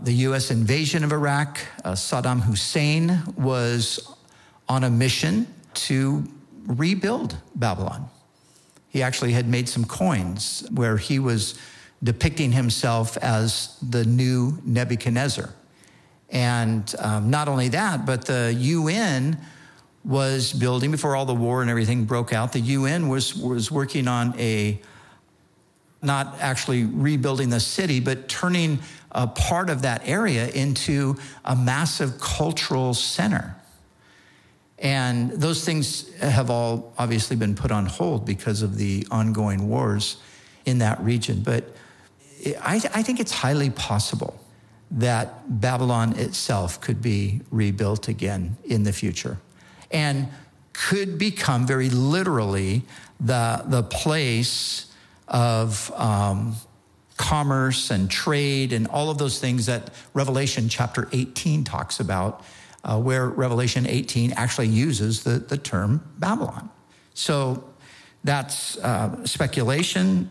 the 0.00 0.12
U.S. 0.12 0.50
invasion 0.50 1.04
of 1.04 1.12
Iraq, 1.12 1.58
uh, 1.84 1.92
Saddam 1.92 2.40
Hussein 2.40 3.22
was 3.36 4.14
on 4.68 4.84
a 4.84 4.90
mission 4.90 5.46
to 5.74 6.24
rebuild 6.66 7.36
Babylon. 7.54 8.08
He 8.88 9.02
actually 9.02 9.32
had 9.32 9.48
made 9.48 9.68
some 9.68 9.84
coins 9.84 10.66
where 10.72 10.96
he 10.96 11.18
was 11.18 11.58
depicting 12.02 12.52
himself 12.52 13.16
as 13.18 13.76
the 13.82 14.04
new 14.04 14.58
Nebuchadnezzar. 14.64 15.50
And 16.30 16.94
um, 16.98 17.30
not 17.30 17.48
only 17.48 17.68
that, 17.68 18.06
but 18.06 18.24
the 18.26 18.54
UN 18.56 19.38
was 20.04 20.52
building, 20.52 20.90
before 20.90 21.16
all 21.16 21.26
the 21.26 21.34
war 21.34 21.60
and 21.60 21.70
everything 21.70 22.04
broke 22.04 22.32
out, 22.32 22.52
the 22.52 22.60
UN 22.60 23.08
was, 23.08 23.34
was 23.34 23.70
working 23.70 24.08
on 24.08 24.34
a 24.38 24.80
not 26.02 26.36
actually 26.40 26.84
rebuilding 26.84 27.50
the 27.50 27.60
city, 27.60 28.00
but 28.00 28.28
turning 28.28 28.78
a 29.12 29.26
part 29.26 29.70
of 29.70 29.82
that 29.82 30.02
area 30.04 30.48
into 30.48 31.16
a 31.44 31.56
massive 31.56 32.20
cultural 32.20 32.94
center. 32.94 33.56
And 34.78 35.32
those 35.32 35.64
things 35.64 36.14
have 36.18 36.50
all 36.50 36.92
obviously 36.98 37.36
been 37.36 37.56
put 37.56 37.72
on 37.72 37.86
hold 37.86 38.24
because 38.24 38.62
of 38.62 38.76
the 38.76 39.06
ongoing 39.10 39.68
wars 39.68 40.18
in 40.66 40.78
that 40.78 41.00
region. 41.00 41.40
But 41.40 41.64
I, 42.60 42.76
I 42.94 43.02
think 43.02 43.18
it's 43.18 43.32
highly 43.32 43.70
possible 43.70 44.38
that 44.90 45.60
Babylon 45.60 46.16
itself 46.16 46.80
could 46.80 47.02
be 47.02 47.40
rebuilt 47.50 48.08
again 48.08 48.56
in 48.64 48.84
the 48.84 48.92
future 48.92 49.38
and 49.90 50.28
could 50.72 51.18
become 51.18 51.66
very 51.66 51.90
literally 51.90 52.82
the, 53.18 53.64
the 53.66 53.82
place 53.82 54.87
of 55.28 55.92
um, 55.94 56.54
commerce 57.16 57.90
and 57.90 58.10
trade 58.10 58.72
and 58.72 58.86
all 58.88 59.10
of 59.10 59.18
those 59.18 59.38
things 59.38 59.66
that 59.66 59.90
Revelation 60.14 60.68
chapter 60.68 61.08
18 61.12 61.64
talks 61.64 62.00
about, 62.00 62.44
uh, 62.84 62.98
where 62.98 63.28
Revelation 63.28 63.86
18 63.86 64.32
actually 64.32 64.68
uses 64.68 65.24
the, 65.24 65.38
the 65.38 65.58
term 65.58 66.02
Babylon. 66.18 66.70
So 67.14 67.64
that's 68.24 68.78
uh, 68.78 69.26
speculation. 69.26 70.30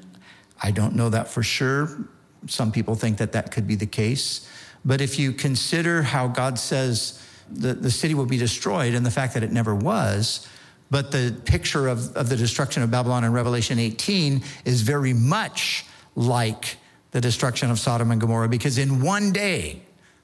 I 0.62 0.72
don't 0.72 0.96
know 0.96 1.10
that 1.10 1.28
for 1.28 1.44
sure. 1.44 2.08
Some 2.48 2.72
people 2.72 2.96
think 2.96 3.18
that 3.18 3.34
that 3.34 3.52
could 3.52 3.68
be 3.68 3.76
the 3.76 3.86
case. 3.86 4.50
But 4.86 5.02
if 5.02 5.20
you 5.20 5.34
consider 5.34 6.02
how 6.02 6.28
God 6.28 6.58
says 6.58 7.22
the, 7.52 7.74
the 7.74 7.92
city 7.92 8.14
will 8.14 8.26
be 8.26 8.38
destroyed 8.38 8.94
and 8.94 9.06
the 9.06 9.12
fact 9.12 9.34
that 9.34 9.44
it 9.44 9.52
never 9.52 9.76
was, 9.76 10.48
but 10.90 11.12
the 11.12 11.40
picture 11.46 11.88
of, 11.88 12.16
of 12.16 12.30
the 12.30 12.36
destruction 12.36 12.84
of 12.84 12.92
Babylon 12.92 13.24
in 13.24 13.32
Revelation 13.32 13.80
18 13.80 14.44
is 14.66 14.82
very 14.82 15.14
much 15.14 15.86
like 16.16 16.78
the 17.12 17.22
destruction 17.22 17.70
of 17.72 17.80
Sodom 17.80 18.12
and 18.12 18.22
Gomorrah 18.22 18.50
because 18.50 18.78
in 18.78 19.02
one 19.02 19.32
day, 19.32 19.82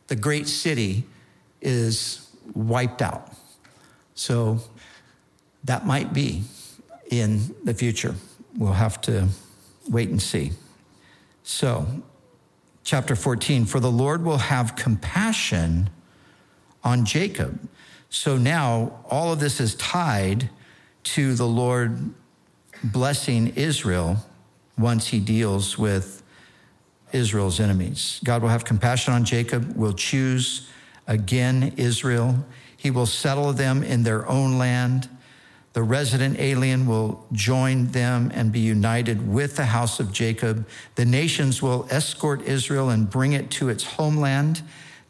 the 0.08 0.16
great 0.16 0.48
city 0.48 1.04
is 1.62 2.30
wiped 2.54 3.02
out. 3.02 3.32
So 4.16 4.60
that 5.64 5.86
might 5.86 6.14
be 6.14 6.44
in 7.10 7.56
the 7.64 7.74
future. 7.74 8.16
We'll 8.58 8.74
have 8.74 9.02
to 9.02 9.28
wait 9.90 10.10
and 10.10 10.22
see. 10.22 10.52
So, 11.44 11.86
chapter 12.84 13.16
14 13.16 13.66
For 13.66 13.80
the 13.80 13.92
Lord 13.92 14.24
will 14.24 14.38
have 14.38 14.76
compassion 14.76 15.90
on 16.84 17.06
Jacob 17.06 17.60
so 18.14 18.38
now 18.38 19.00
all 19.10 19.34
of 19.34 19.40
this 19.40 19.60
is 19.60 19.74
tied 19.74 20.48
to 21.02 21.34
the 21.34 21.48
Lord 21.48 22.14
blessing 22.84 23.54
Israel 23.56 24.18
once 24.78 25.08
he 25.08 25.20
deals 25.20 25.80
with 25.80 26.22
Israel's 27.12 27.60
enemies. 27.60 28.22
God 28.24 28.44
will 28.44 28.50
have 28.50 28.66
compassion 28.66 29.16
on 29.16 29.26
Jacob, 29.26 29.76
will 29.76 29.94
choose 29.94 30.70
again 31.08 31.74
Israel. 31.76 32.46
He 32.78 32.92
will 32.92 33.08
settle 33.08 33.52
them 33.52 33.82
in 33.82 34.04
their 34.04 34.30
own 34.30 34.60
land. 34.60 35.10
The 35.74 35.82
resident 35.82 36.40
alien 36.40 36.86
will 36.86 37.26
join 37.32 37.88
them 37.88 38.32
and 38.36 38.52
be 38.52 38.60
united 38.60 39.28
with 39.28 39.56
the 39.56 39.66
house 39.66 40.00
of 40.00 40.12
Jacob. 40.14 40.68
The 40.94 41.06
nations 41.06 41.64
will 41.64 41.88
escort 41.90 42.44
Israel 42.44 42.92
and 42.92 43.10
bring 43.10 43.34
it 43.34 43.50
to 43.52 43.70
its 43.70 43.84
homeland. 43.84 44.62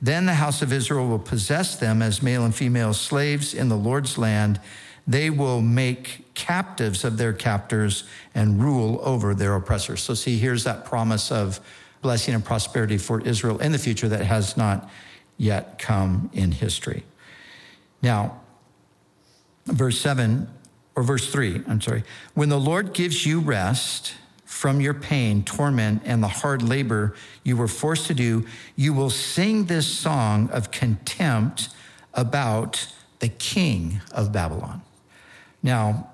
Then 0.03 0.25
the 0.25 0.33
house 0.33 0.61
of 0.61 0.73
Israel 0.73 1.07
will 1.07 1.17
possess 1.17 1.77
them 1.77 2.01
as 2.01 2.21
male 2.21 2.43
and 2.43 2.53
female 2.53 2.93
slaves 2.93 3.53
in 3.53 3.69
the 3.69 3.77
Lord's 3.77 4.17
land. 4.17 4.59
They 5.07 5.29
will 5.29 5.61
make 5.61 6.25
captives 6.33 7.05
of 7.05 7.17
their 7.17 7.31
captors 7.31 8.03
and 8.35 8.61
rule 8.61 8.99
over 9.01 9.33
their 9.33 9.55
oppressors. 9.55 10.03
So, 10.03 10.13
see, 10.13 10.37
here's 10.37 10.65
that 10.65 10.83
promise 10.83 11.31
of 11.31 11.61
blessing 12.01 12.33
and 12.33 12.43
prosperity 12.43 12.97
for 12.97 13.21
Israel 13.21 13.59
in 13.59 13.71
the 13.71 13.77
future 13.77 14.09
that 14.09 14.25
has 14.25 14.57
not 14.57 14.89
yet 15.37 15.79
come 15.79 16.29
in 16.33 16.51
history. 16.51 17.05
Now, 18.01 18.41
verse 19.67 20.01
7 20.01 20.49
or 20.97 21.03
verse 21.03 21.31
3, 21.31 21.63
I'm 21.65 21.79
sorry. 21.79 22.03
When 22.33 22.49
the 22.49 22.59
Lord 22.59 22.91
gives 22.91 23.25
you 23.25 23.39
rest, 23.39 24.15
from 24.53 24.79
your 24.79 24.93
pain, 24.93 25.43
torment, 25.43 26.03
and 26.05 26.21
the 26.21 26.27
hard 26.27 26.61
labor 26.61 27.15
you 27.43 27.57
were 27.57 27.67
forced 27.67 28.05
to 28.05 28.13
do, 28.13 28.45
you 28.75 28.93
will 28.93 29.09
sing 29.09 29.65
this 29.65 29.87
song 29.87 30.47
of 30.51 30.69
contempt 30.69 31.69
about 32.13 32.87
the 33.17 33.27
king 33.27 33.99
of 34.11 34.31
Babylon. 34.31 34.83
Now, 35.63 36.11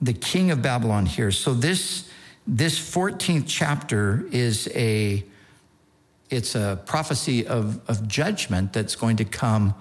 the 0.00 0.12
king 0.12 0.52
of 0.52 0.62
Babylon 0.62 1.04
here. 1.04 1.32
So 1.32 1.52
this 1.52 2.08
this 2.46 2.78
14th 2.78 3.44
chapter 3.46 4.26
is 4.30 4.68
a 4.74 5.24
it's 6.30 6.54
a 6.54 6.80
prophecy 6.86 7.46
of, 7.46 7.80
of 7.90 8.08
judgment 8.08 8.72
that's 8.72 8.94
going 8.94 9.16
to 9.16 9.24
come 9.24 9.74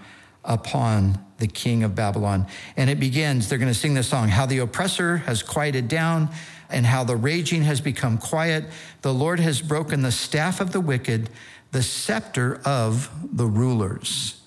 upon 0.43 1.23
the 1.37 1.47
king 1.47 1.83
of 1.83 1.95
Babylon. 1.95 2.47
And 2.77 2.89
it 2.89 2.99
begins, 2.99 3.47
they're 3.47 3.57
going 3.57 3.71
to 3.71 3.77
sing 3.77 3.93
this 3.93 4.07
song, 4.07 4.27
How 4.27 4.45
the 4.45 4.59
oppressor 4.59 5.17
has 5.17 5.43
quieted 5.43 5.87
down 5.87 6.29
and 6.71 6.85
how 6.85 7.03
the 7.03 7.15
raging 7.15 7.63
has 7.63 7.81
become 7.81 8.17
quiet. 8.17 8.65
The 9.01 9.13
Lord 9.13 9.39
has 9.39 9.61
broken 9.61 10.01
the 10.01 10.11
staff 10.11 10.61
of 10.61 10.71
the 10.71 10.81
wicked, 10.81 11.29
the 11.71 11.83
scepter 11.83 12.61
of 12.65 13.09
the 13.31 13.45
rulers. 13.45 14.41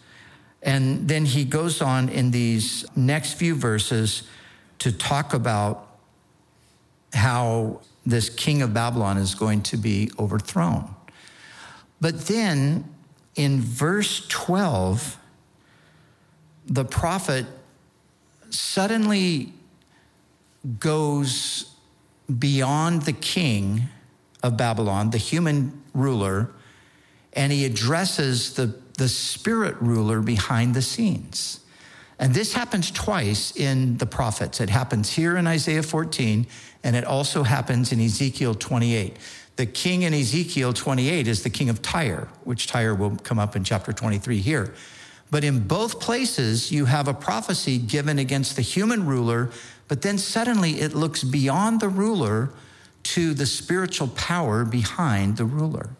And 0.63 1.09
then 1.09 1.27
he 1.27 1.45
goes 1.45 1.83
on 1.83 2.09
in 2.09 2.31
these 2.31 2.85
next 2.97 3.35
few 3.35 3.55
verses 3.55 4.23
to 4.79 4.93
talk 4.93 5.35
about 5.35 5.89
how 7.13 7.81
this 8.07 8.29
king 8.29 8.63
of 8.63 8.75
Babylon 8.75 9.19
is 9.19 9.35
going 9.35 9.63
to 9.63 9.77
be 9.77 10.11
overthrown. 10.19 10.95
But 12.01 12.27
then 12.27 12.85
in 13.35 13.61
verse 13.61 14.27
12, 14.29 15.19
the 16.67 16.85
prophet 16.85 17.47
suddenly 18.51 19.53
goes 20.79 21.74
beyond 22.39 23.03
the 23.03 23.13
king 23.13 23.83
of 24.43 24.57
Babylon, 24.57 25.11
the 25.11 25.19
human 25.19 25.83
ruler, 25.95 26.51
and 27.33 27.53
he 27.53 27.65
addresses 27.65 28.55
the, 28.55 28.75
the 28.99 29.09
spirit 29.09 29.77
ruler 29.81 30.21
behind 30.21 30.75
the 30.75 30.83
scenes. 30.83 31.61
And 32.19 32.33
this 32.33 32.53
happens 32.53 32.91
twice 32.91 33.57
in 33.57 33.99
the 33.99 34.07
prophets. 34.07 34.61
It 34.61 34.71
happens 34.71 35.11
here 35.11 35.37
in 35.37 35.47
Isaiah 35.47 35.83
14, 35.83 36.47
and 36.85 36.97
it 36.97 37.05
also 37.05 37.43
happens 37.43 37.93
in 37.93 38.01
Ezekiel 38.01 38.55
28. 38.55 39.17
The 39.57 39.67
king 39.67 40.03
in 40.03 40.15
Ezekiel 40.15 40.73
28 40.73 41.27
is 41.27 41.43
the 41.43 41.51
king 41.51 41.69
of 41.69 41.83
Tyre, 41.83 42.29
which 42.45 42.67
Tyre 42.67 42.95
will 42.95 43.17
come 43.17 43.39
up 43.39 43.57
in 43.57 43.65
chapter 43.65 43.93
23 43.93 44.39
here. 44.39 44.75
But 45.31 45.43
in 45.43 45.67
both 45.67 46.01
places, 46.01 46.71
you 46.71 46.85
have 46.85 47.09
a 47.09 47.15
prophecy 47.15 47.79
given 47.79 48.19
against 48.19 48.57
the 48.57 48.63
human 48.63 49.07
ruler, 49.07 49.51
but 49.89 50.03
then 50.03 50.19
suddenly 50.19 50.81
it 50.81 50.95
looks 50.95 51.23
beyond 51.23 51.81
the 51.81 51.89
ruler 51.89 52.51
to 53.03 53.35
the 53.35 53.47
spiritual 53.47 54.09
power 54.09 54.65
behind 54.65 55.37
the 55.37 55.45
ruler. 55.45 55.91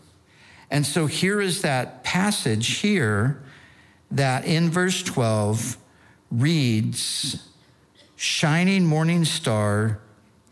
And 0.71 0.87
so 0.87 1.07
here 1.07 1.41
is 1.41 1.63
that 1.63 2.03
passage 2.03 2.79
here 2.79 3.43
that 4.11 4.45
in 4.45 4.71
verse 4.71 5.03
12 5.03 5.77
reads, 6.31 7.49
Shining 8.17 8.87
morning 8.87 9.25
star, 9.25 10.01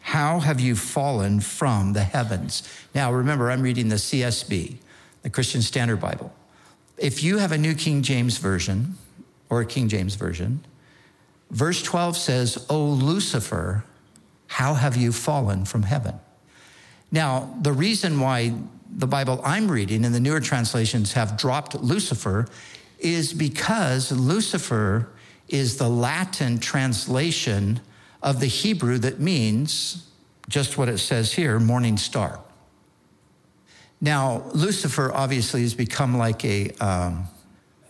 how 0.00 0.40
have 0.40 0.60
you 0.60 0.76
fallen 0.76 1.40
from 1.40 1.92
the 1.92 2.02
heavens? 2.02 2.68
Now 2.94 3.12
remember, 3.12 3.50
I'm 3.50 3.62
reading 3.62 3.88
the 3.88 3.96
CSB, 3.96 4.76
the 5.22 5.30
Christian 5.30 5.62
Standard 5.62 6.00
Bible. 6.00 6.32
If 6.98 7.22
you 7.22 7.38
have 7.38 7.52
a 7.52 7.58
New 7.58 7.74
King 7.74 8.02
James 8.02 8.36
Version 8.38 8.96
or 9.48 9.60
a 9.60 9.66
King 9.66 9.88
James 9.88 10.16
Version, 10.16 10.64
verse 11.52 11.82
12 11.82 12.16
says, 12.16 12.66
O 12.68 12.82
Lucifer, 12.84 13.84
how 14.48 14.74
have 14.74 14.96
you 14.96 15.12
fallen 15.12 15.64
from 15.64 15.84
heaven? 15.84 16.18
Now, 17.12 17.54
the 17.60 17.72
reason 17.72 18.18
why 18.18 18.54
the 18.90 19.06
Bible 19.06 19.40
I'm 19.44 19.70
reading 19.70 20.04
and 20.04 20.14
the 20.14 20.20
newer 20.20 20.40
translations 20.40 21.12
have 21.12 21.36
dropped 21.36 21.74
Lucifer 21.74 22.48
is 22.98 23.32
because 23.32 24.10
Lucifer 24.10 25.08
is 25.48 25.76
the 25.76 25.88
Latin 25.88 26.58
translation 26.58 27.80
of 28.22 28.40
the 28.40 28.46
Hebrew 28.46 28.98
that 28.98 29.20
means 29.20 30.08
just 30.48 30.78
what 30.78 30.88
it 30.88 30.98
says 30.98 31.32
here 31.32 31.58
morning 31.58 31.96
star. 31.96 32.40
Now, 34.00 34.42
Lucifer 34.52 35.12
obviously 35.12 35.62
has 35.62 35.74
become 35.74 36.16
like 36.16 36.44
a, 36.44 36.70
um, 36.80 37.28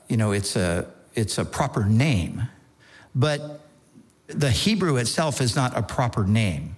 you 0.08 0.16
know, 0.16 0.32
it's 0.32 0.56
a, 0.56 0.86
it's 1.14 1.38
a 1.38 1.44
proper 1.44 1.84
name, 1.84 2.42
but 3.14 3.60
the 4.26 4.50
Hebrew 4.50 4.96
itself 4.96 5.40
is 5.40 5.54
not 5.54 5.76
a 5.76 5.82
proper 5.82 6.24
name, 6.24 6.76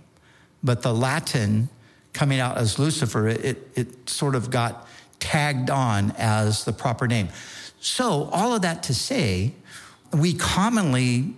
but 0.63 0.83
the 0.83 0.93
Latin 0.93 1.69
coming 2.13 2.41
out 2.41 2.57
as 2.57 2.79
Lucifer, 2.79 3.29
it, 3.29 3.69
it 3.75 4.09
sort 4.09 4.35
of 4.35 4.51
got 4.51 4.87
tagged 5.21 5.71
on 5.71 6.13
as 6.17 6.65
the 6.65 6.73
proper 6.73 7.07
name. 7.07 7.29
So, 7.81 8.31
all 8.33 8.55
of 8.55 8.63
that 8.63 8.83
to 8.85 8.95
say, 8.95 9.53
we 10.13 10.33
commonly 10.35 11.35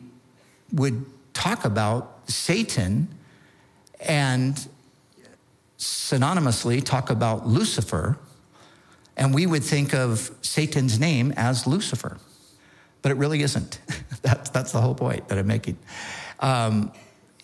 would 0.73 1.05
talk 1.35 1.65
about 1.65 2.31
Satan 2.31 3.09
and 4.01 4.69
synonymously 5.79 6.85
talk 6.85 7.11
about 7.11 7.47
Lucifer, 7.47 8.19
and 9.17 9.35
we 9.35 9.47
would 9.47 9.65
think 9.65 9.95
of 9.95 10.31
Satan's 10.43 10.99
name 10.99 11.33
as 11.37 11.67
Lucifer. 11.67 12.19
But 13.07 13.13
it 13.13 13.19
really 13.19 13.43
isn't. 13.43 13.79
that's, 14.23 14.51
that's 14.51 14.73
the 14.73 14.81
whole 14.81 14.97
point 14.97 15.29
that 15.29 15.39
I'm 15.39 15.47
making. 15.47 15.79
Um, 16.41 16.91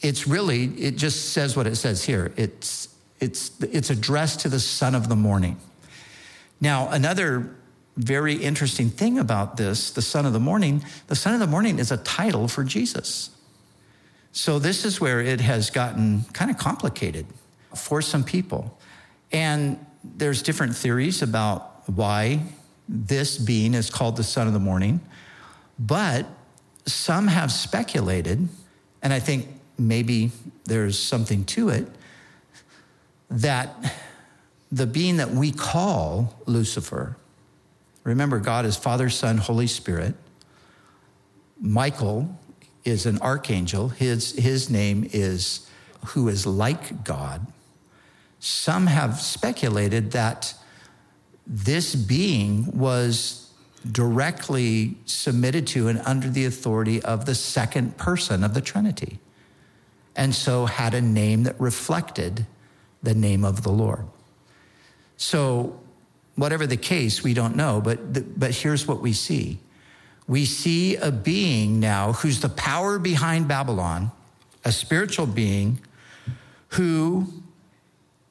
it's 0.00 0.26
really, 0.26 0.64
it 0.64 0.96
just 0.96 1.32
says 1.32 1.56
what 1.56 1.68
it 1.68 1.76
says 1.76 2.02
here. 2.02 2.32
It's, 2.36 2.88
it's, 3.20 3.52
it's 3.62 3.88
addressed 3.88 4.40
to 4.40 4.48
the 4.48 4.58
son 4.58 4.96
of 4.96 5.08
the 5.08 5.14
morning. 5.14 5.56
Now, 6.60 6.88
another 6.88 7.54
very 7.96 8.34
interesting 8.34 8.90
thing 8.90 9.20
about 9.20 9.56
this, 9.56 9.92
the 9.92 10.02
son 10.02 10.26
of 10.26 10.32
the 10.32 10.40
morning, 10.40 10.84
the 11.06 11.14
son 11.14 11.32
of 11.32 11.38
the 11.38 11.46
morning 11.46 11.78
is 11.78 11.92
a 11.92 11.98
title 11.98 12.48
for 12.48 12.64
Jesus. 12.64 13.30
So 14.32 14.58
this 14.58 14.84
is 14.84 15.00
where 15.00 15.20
it 15.20 15.40
has 15.40 15.70
gotten 15.70 16.24
kind 16.32 16.50
of 16.50 16.58
complicated 16.58 17.24
for 17.72 18.02
some 18.02 18.24
people. 18.24 18.76
And 19.30 19.78
there's 20.02 20.42
different 20.42 20.74
theories 20.74 21.22
about 21.22 21.88
why 21.88 22.40
this 22.88 23.38
being 23.38 23.74
is 23.74 23.90
called 23.90 24.16
the 24.16 24.24
son 24.24 24.48
of 24.48 24.54
the 24.54 24.58
morning. 24.58 25.00
But 25.78 26.26
some 26.86 27.28
have 27.28 27.52
speculated, 27.52 28.48
and 29.02 29.12
I 29.12 29.20
think 29.20 29.48
maybe 29.78 30.30
there's 30.64 30.98
something 30.98 31.44
to 31.46 31.68
it, 31.70 31.88
that 33.30 33.94
the 34.70 34.86
being 34.86 35.18
that 35.18 35.30
we 35.30 35.52
call 35.52 36.34
Lucifer, 36.46 37.16
remember, 38.04 38.38
God 38.38 38.64
is 38.64 38.76
Father, 38.76 39.08
Son, 39.08 39.38
Holy 39.38 39.66
Spirit. 39.66 40.14
Michael 41.60 42.38
is 42.84 43.06
an 43.06 43.18
archangel. 43.20 43.88
His, 43.88 44.32
his 44.32 44.68
name 44.68 45.08
is 45.12 45.68
who 46.06 46.28
is 46.28 46.46
like 46.46 47.04
God. 47.04 47.46
Some 48.40 48.88
have 48.88 49.20
speculated 49.20 50.12
that 50.12 50.54
this 51.46 51.94
being 51.94 52.76
was 52.76 53.41
directly 53.90 54.96
submitted 55.06 55.66
to 55.68 55.88
and 55.88 56.00
under 56.04 56.28
the 56.28 56.44
authority 56.44 57.02
of 57.02 57.26
the 57.26 57.34
second 57.34 57.96
person 57.96 58.44
of 58.44 58.54
the 58.54 58.60
Trinity, 58.60 59.18
and 60.14 60.34
so 60.34 60.66
had 60.66 60.94
a 60.94 61.00
name 61.00 61.44
that 61.44 61.60
reflected 61.60 62.46
the 63.02 63.14
name 63.14 63.44
of 63.44 63.62
the 63.62 63.72
Lord. 63.72 64.06
So, 65.16 65.80
whatever 66.36 66.66
the 66.66 66.76
case, 66.76 67.22
we 67.22 67.34
don't 67.34 67.56
know, 67.56 67.80
but, 67.80 68.14
the, 68.14 68.20
but 68.22 68.52
here's 68.52 68.86
what 68.86 69.00
we 69.00 69.12
see. 69.12 69.58
We 70.26 70.44
see 70.44 70.96
a 70.96 71.10
being 71.10 71.80
now 71.80 72.12
who's 72.12 72.40
the 72.40 72.48
power 72.48 72.98
behind 72.98 73.48
Babylon, 73.48 74.12
a 74.64 74.72
spiritual 74.72 75.26
being 75.26 75.80
who 76.68 77.26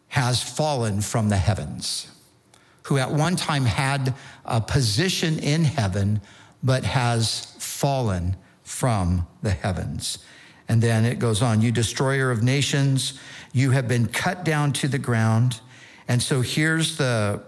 has 0.07 0.41
fallen 0.41 1.01
from 1.01 1.29
the 1.29 1.37
heavens, 1.37 2.09
who 2.91 2.97
at 2.97 3.09
one 3.09 3.37
time 3.37 3.63
had 3.63 4.13
a 4.43 4.59
position 4.59 5.39
in 5.39 5.63
heaven, 5.63 6.19
but 6.61 6.83
has 6.83 7.55
fallen 7.57 8.35
from 8.63 9.25
the 9.41 9.51
heavens. 9.51 10.17
And 10.67 10.83
then 10.83 11.05
it 11.05 11.17
goes 11.17 11.41
on, 11.41 11.61
you 11.61 11.71
destroyer 11.71 12.31
of 12.31 12.43
nations, 12.43 13.17
you 13.53 13.71
have 13.71 13.87
been 13.87 14.07
cut 14.07 14.43
down 14.43 14.73
to 14.73 14.89
the 14.89 14.97
ground. 14.99 15.61
And 16.09 16.21
so 16.21 16.41
here's 16.41 16.97
the 16.97 17.41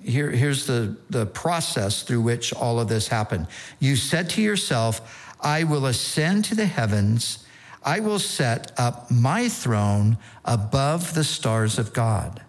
here, 0.00 0.30
here's 0.30 0.66
the, 0.66 0.96
the 1.10 1.26
process 1.26 2.04
through 2.04 2.20
which 2.20 2.52
all 2.52 2.78
of 2.78 2.86
this 2.86 3.08
happened. 3.08 3.48
You 3.80 3.96
said 3.96 4.30
to 4.30 4.42
yourself, 4.42 5.34
I 5.40 5.64
will 5.64 5.86
ascend 5.86 6.44
to 6.44 6.54
the 6.54 6.66
heavens 6.66 7.44
I 7.84 8.00
will 8.00 8.18
set 8.18 8.72
up 8.78 9.10
my 9.10 9.48
throne 9.48 10.16
above 10.44 11.14
the 11.14 11.24
stars 11.24 11.78
of 11.78 11.92
God. 11.92 12.43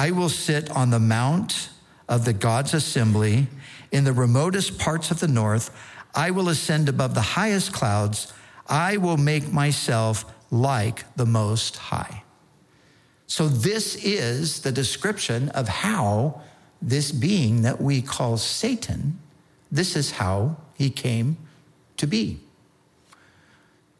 I 0.00 0.12
will 0.12 0.30
sit 0.30 0.70
on 0.70 0.88
the 0.88 0.98
mount 0.98 1.68
of 2.08 2.24
the 2.24 2.32
God's 2.32 2.72
assembly 2.72 3.48
in 3.92 4.04
the 4.04 4.14
remotest 4.14 4.78
parts 4.78 5.10
of 5.10 5.20
the 5.20 5.28
north. 5.28 5.70
I 6.14 6.30
will 6.30 6.48
ascend 6.48 6.88
above 6.88 7.12
the 7.12 7.20
highest 7.20 7.74
clouds. 7.74 8.32
I 8.66 8.96
will 8.96 9.18
make 9.18 9.52
myself 9.52 10.24
like 10.50 11.04
the 11.16 11.26
Most 11.26 11.76
High. 11.76 12.22
So, 13.26 13.46
this 13.46 13.94
is 13.96 14.62
the 14.62 14.72
description 14.72 15.50
of 15.50 15.68
how 15.68 16.40
this 16.80 17.12
being 17.12 17.60
that 17.60 17.78
we 17.78 18.00
call 18.00 18.38
Satan, 18.38 19.18
this 19.70 19.96
is 19.96 20.12
how 20.12 20.56
he 20.78 20.88
came 20.88 21.36
to 21.98 22.06
be. 22.06 22.40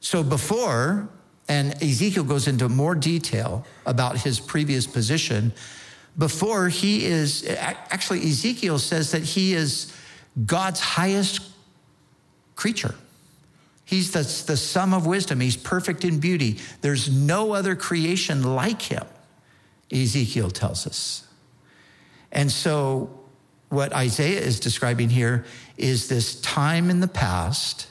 So 0.00 0.22
before, 0.22 1.10
and 1.46 1.74
Ezekiel 1.82 2.24
goes 2.24 2.48
into 2.48 2.70
more 2.70 2.94
detail 2.94 3.66
about 3.84 4.22
his 4.22 4.40
previous 4.40 4.86
position, 4.86 5.52
before 6.18 6.68
he 6.68 7.04
is, 7.04 7.46
actually, 7.48 8.20
Ezekiel 8.20 8.78
says 8.78 9.12
that 9.12 9.22
he 9.22 9.54
is 9.54 9.92
God's 10.46 10.80
highest 10.80 11.40
creature. 12.56 12.94
He's 13.84 14.12
the, 14.12 14.20
the 14.46 14.56
sum 14.56 14.94
of 14.94 15.06
wisdom. 15.06 15.40
He's 15.40 15.56
perfect 15.56 16.04
in 16.04 16.20
beauty. 16.20 16.58
There's 16.80 17.10
no 17.10 17.54
other 17.54 17.74
creation 17.74 18.54
like 18.54 18.82
him, 18.82 19.04
Ezekiel 19.90 20.50
tells 20.50 20.86
us. 20.86 21.26
And 22.30 22.52
so, 22.52 23.10
what 23.68 23.92
Isaiah 23.92 24.40
is 24.40 24.60
describing 24.60 25.10
here 25.10 25.44
is 25.76 26.08
this 26.08 26.40
time 26.40 26.90
in 26.90 27.00
the 27.00 27.08
past, 27.08 27.88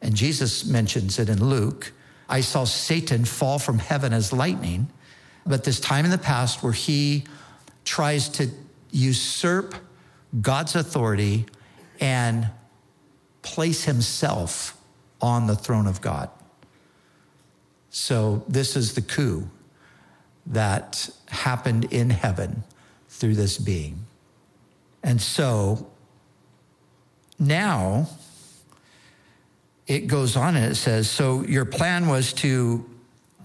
and 0.00 0.14
Jesus 0.14 0.64
mentions 0.64 1.18
it 1.18 1.28
in 1.28 1.44
Luke. 1.44 1.92
I 2.28 2.40
saw 2.40 2.64
Satan 2.64 3.24
fall 3.24 3.58
from 3.58 3.78
heaven 3.78 4.12
as 4.12 4.32
lightning, 4.32 4.88
but 5.46 5.64
this 5.64 5.80
time 5.80 6.04
in 6.04 6.10
the 6.10 6.18
past 6.18 6.62
where 6.62 6.72
he 6.72 7.24
tries 7.84 8.28
to 8.30 8.48
usurp 8.90 9.74
God's 10.40 10.74
authority 10.74 11.46
and 12.00 12.48
place 13.42 13.84
himself 13.84 14.76
on 15.20 15.46
the 15.46 15.54
throne 15.54 15.86
of 15.86 16.00
God. 16.00 16.30
So, 17.90 18.44
this 18.48 18.76
is 18.76 18.94
the 18.94 19.02
coup 19.02 19.48
that 20.46 21.08
happened 21.28 21.86
in 21.92 22.10
heaven 22.10 22.64
through 23.08 23.34
this 23.34 23.58
being. 23.58 24.04
And 25.02 25.20
so 25.20 25.86
now 27.38 28.08
it 29.86 30.06
goes 30.06 30.36
on 30.36 30.56
and 30.56 30.72
it 30.72 30.76
says, 30.76 31.10
So 31.10 31.42
your 31.44 31.64
plan 31.64 32.08
was 32.08 32.32
to 32.34 32.84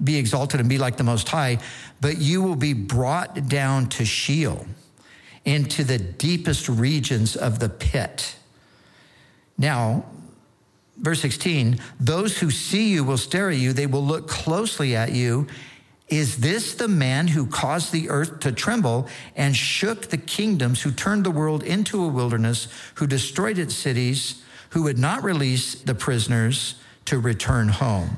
be 0.04 0.18
exalted 0.18 0.60
and 0.60 0.70
be 0.70 0.78
like 0.78 0.98
the 0.98 1.04
Most 1.04 1.30
High, 1.30 1.60
but 2.02 2.18
you 2.18 2.42
will 2.42 2.56
be 2.56 2.74
brought 2.74 3.48
down 3.48 3.90
to 3.90 4.06
Sheol, 4.06 4.66
into 5.46 5.84
the 5.84 5.98
deepest 5.98 6.70
regions 6.70 7.36
of 7.36 7.60
the 7.60 7.70
pit. 7.70 8.36
Now, 9.58 10.06
verse 10.98 11.22
16, 11.22 11.80
those 12.00 12.38
who 12.38 12.52
see 12.52 12.90
you 12.90 13.04
will 13.04 13.18
stare 13.18 13.50
at 13.50 13.58
you, 13.58 13.74
they 13.74 13.88
will 13.88 14.06
look 14.06 14.28
closely 14.28 14.96
at 14.96 15.12
you. 15.12 15.48
Is 16.08 16.38
this 16.38 16.74
the 16.74 16.88
man 16.88 17.28
who 17.28 17.46
caused 17.46 17.92
the 17.92 18.10
earth 18.10 18.40
to 18.40 18.52
tremble 18.52 19.08
and 19.36 19.56
shook 19.56 20.08
the 20.08 20.18
kingdoms, 20.18 20.82
who 20.82 20.92
turned 20.92 21.24
the 21.24 21.32
world 21.32 21.64
into 21.64 22.04
a 22.04 22.08
wilderness, 22.08 22.68
who 22.96 23.06
destroyed 23.06 23.60
its 23.60 23.76
cities, 23.76 24.42
who 24.72 24.84
would 24.84 24.98
not 24.98 25.24
release 25.24 25.76
the 25.76 25.96
prisoners 25.96 26.76
to 27.06 27.20
return 27.20 27.70
home? 27.70 28.18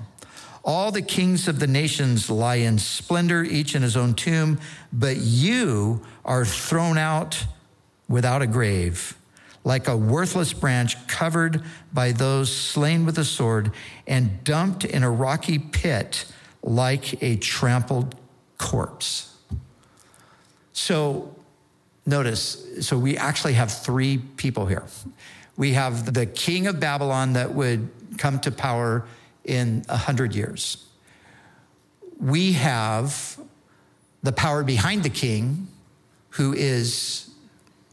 All 0.63 0.91
the 0.91 1.01
kings 1.01 1.47
of 1.47 1.59
the 1.59 1.67
nations 1.67 2.29
lie 2.29 2.55
in 2.55 2.77
splendor, 2.77 3.43
each 3.43 3.75
in 3.75 3.81
his 3.81 3.97
own 3.97 4.13
tomb, 4.13 4.59
but 4.93 5.17
you 5.17 6.01
are 6.23 6.45
thrown 6.45 6.97
out 6.97 7.45
without 8.07 8.41
a 8.41 8.47
grave 8.47 9.15
like 9.63 9.87
a 9.87 9.95
worthless 9.95 10.53
branch 10.53 11.07
covered 11.07 11.63
by 11.93 12.11
those 12.11 12.55
slain 12.55 13.05
with 13.05 13.15
the 13.15 13.25
sword 13.25 13.71
and 14.07 14.43
dumped 14.43 14.83
in 14.83 15.03
a 15.03 15.11
rocky 15.11 15.59
pit 15.59 16.25
like 16.63 17.21
a 17.21 17.35
trampled 17.37 18.15
corpse. 18.57 19.35
So 20.73 21.35
notice, 22.05 22.85
so 22.85 22.97
we 22.97 23.17
actually 23.17 23.53
have 23.53 23.71
three 23.71 24.17
people 24.17 24.65
here. 24.65 24.83
We 25.57 25.73
have 25.73 26.13
the 26.13 26.25
king 26.25 26.65
of 26.67 26.79
Babylon 26.79 27.33
that 27.33 27.53
would 27.53 27.89
come 28.17 28.39
to 28.39 28.51
power 28.51 29.05
in 29.43 29.83
a 29.89 29.97
hundred 29.97 30.35
years. 30.35 30.85
We 32.19 32.53
have 32.53 33.39
the 34.23 34.31
power 34.31 34.63
behind 34.63 35.03
the 35.03 35.09
king, 35.09 35.67
who 36.29 36.53
is 36.53 37.29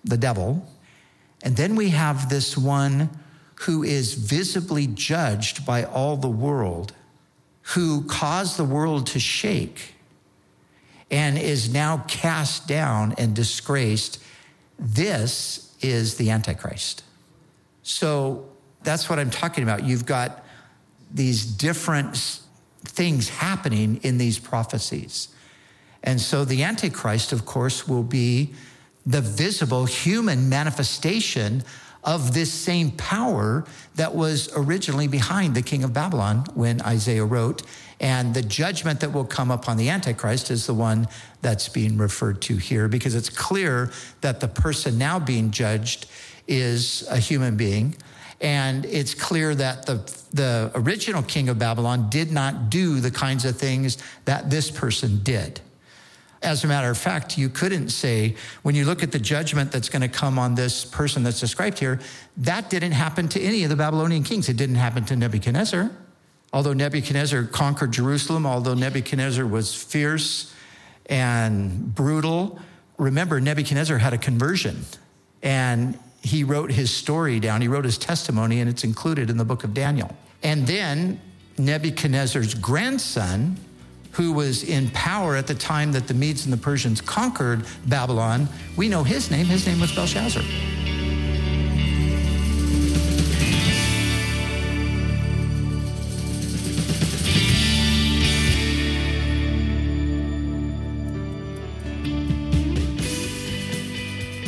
the 0.05 0.17
devil 0.17 0.67
and 1.43 1.57
then 1.57 1.77
we 1.77 1.91
have 1.91 2.29
this 2.29 2.57
one 2.57 3.11
who 3.63 3.83
is 3.83 4.15
visibly 4.15 4.87
judged 4.87 5.65
by 5.65 5.85
all 5.85 6.17
the 6.17 6.29
world, 6.29 6.93
who 7.75 8.05
caused 8.05 8.57
the 8.57 8.65
world 8.65 9.07
to 9.09 9.21
shake 9.21 9.95
and 11.11 11.39
is 11.39 11.73
now 11.73 12.05
cast 12.09 12.69
down 12.69 13.15
and 13.19 13.35
disgraced. 13.35 14.23
This 14.79 15.75
is 15.81 16.17
the 16.17 16.31
Antichrist. 16.31 17.03
So 17.83 18.49
that's 18.83 19.09
what 19.09 19.19
I'm 19.19 19.31
talking 19.31 19.65
about. 19.65 19.85
You've 19.85 20.07
got 20.07 20.45
these 21.13 21.45
different 21.45 22.17
things 22.85 23.29
happening 23.29 24.01
in 24.03 24.19
these 24.19 24.39
prophecies. 24.39 25.29
And 26.03 26.21
so 26.21 26.45
the 26.45 26.63
Antichrist, 26.63 27.33
of 27.33 27.45
course, 27.45 27.89
will 27.89 28.03
be 28.03 28.55
the 29.05 29.21
visible 29.21 29.87
human 29.87 30.49
manifestation 30.49 31.65
of 32.05 32.33
this 32.33 32.53
same 32.53 32.91
power 32.93 33.65
that 33.97 34.15
was 34.15 34.51
originally 34.57 35.09
behind 35.09 35.55
the 35.55 35.63
king 35.63 35.83
of 35.83 35.93
Babylon 35.93 36.45
when 36.55 36.81
Isaiah 36.83 37.25
wrote. 37.25 37.63
And 38.01 38.35
the 38.35 38.43
judgment 38.43 39.01
that 39.01 39.13
will 39.13 39.25
come 39.25 39.51
upon 39.51 39.77
the 39.77 39.89
Antichrist 39.89 40.51
is 40.51 40.67
the 40.67 40.75
one 40.75 41.09
that's 41.43 41.69
being 41.69 41.99
referred 41.99 42.41
to 42.43 42.57
here 42.57 42.87
because 42.87 43.15
it's 43.15 43.29
clear 43.29 43.91
that 44.21 44.41
the 44.41 44.49
person 44.49 44.99
now 44.99 45.19
being 45.19 45.51
judged 45.51 46.07
is 46.47 47.07
a 47.11 47.19
human 47.19 47.57
being. 47.57 47.97
And 48.41 48.85
it's 48.85 49.15
clear 49.15 49.55
that 49.55 49.87
the, 49.87 49.95
the 50.33 50.71
original 50.75 51.23
king 51.23 51.49
of 51.49 51.59
Babylon 51.59 52.09
did 52.09 52.31
not 52.31 52.71
do 52.71 53.01
the 53.01 53.11
kinds 53.11 53.45
of 53.45 53.57
things 53.57 53.99
that 54.27 54.49
this 54.49 54.71
person 54.71 55.21
did. 55.23 55.61
As 56.41 56.63
a 56.63 56.69
matter 56.69 56.89
of 56.89 56.97
fact, 56.97 57.37
you 57.37 57.49
couldn't 57.49 57.89
say, 57.89 58.37
when 58.63 58.77
you 58.77 58.85
look 58.85 59.03
at 59.03 59.11
the 59.11 59.19
judgment 59.19 59.73
that's 59.73 59.89
going 59.89 60.03
to 60.03 60.09
come 60.09 60.39
on 60.39 60.55
this 60.55 60.85
person 60.85 61.25
that's 61.25 61.41
described 61.41 61.81
here, 61.81 61.99
that 62.37 62.71
didn't 62.71 62.93
happen 62.93 63.27
to 63.29 63.41
any 63.41 63.65
of 63.65 63.71
the 63.71 63.77
Babylonian 63.77 64.23
kings. 64.23 64.49
It 64.49 64.57
didn't 64.57 64.77
happen 64.77 65.05
to 65.07 65.17
Nebuchadnezzar. 65.17 65.91
Although 66.53 66.75
Nebuchadnezzar 66.75 67.45
conquered 67.45 67.93
Jerusalem, 67.93 68.47
although 68.47 68.75
Nebuchadnezzar 68.75 69.47
was 69.47 69.75
fierce 69.75 70.55
and 71.07 71.93
brutal, 71.93 72.61
remember, 72.99 73.41
Nebuchadnezzar 73.41 73.99
had 73.99 74.13
a 74.13 74.19
conversion 74.19 74.85
and 75.43 75.99
he 76.23 76.45
wrote 76.45 76.71
his 76.71 76.91
story 76.91 77.41
down. 77.41 77.61
He 77.61 77.69
wrote 77.69 77.85
his 77.85 77.99
testimony, 77.99 78.61
and 78.61 78.69
it's 78.69 78.85
included 78.85 79.31
in 79.31 79.37
the 79.37 79.45
book 79.45 79.65
of 79.65 79.75
Daniel. 79.75 80.15
And 80.43 80.67
then 80.67 81.21
Nebuchadnezzar's 81.59 82.55
grandson, 82.55 83.57
who 84.13 84.33
was 84.33 84.65
in 84.65 84.91
power 84.91 85.37
at 85.37 85.47
the 85.47 85.55
time 85.55 85.93
that 85.93 86.09
the 86.09 86.15
Medes 86.15 86.45
and 86.45 86.53
the 86.53 86.59
Persians 86.59 87.01
conquered 87.01 87.65
Babylon, 87.87 88.49
we 88.77 88.89
know 88.89 89.05
his 89.05 89.31
name. 89.31 89.47
His 89.47 89.67
name 89.67 89.81
was 89.81 89.95
Belshazzar. 89.95 90.43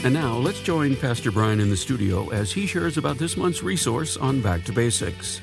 And 0.03 0.15
now 0.15 0.39
let's 0.39 0.61
join 0.61 0.97
Pastor 0.97 1.31
Brian 1.31 1.61
in 1.61 1.69
the 1.69 1.77
studio 1.77 2.31
as 2.31 2.51
he 2.51 2.67
shares 2.67 2.97
about 2.97 3.19
this 3.19 3.37
month's 3.37 3.63
resource 3.63 4.17
on 4.17 4.41
Back 4.41 4.65
to 4.65 4.73
Basics. 4.73 5.43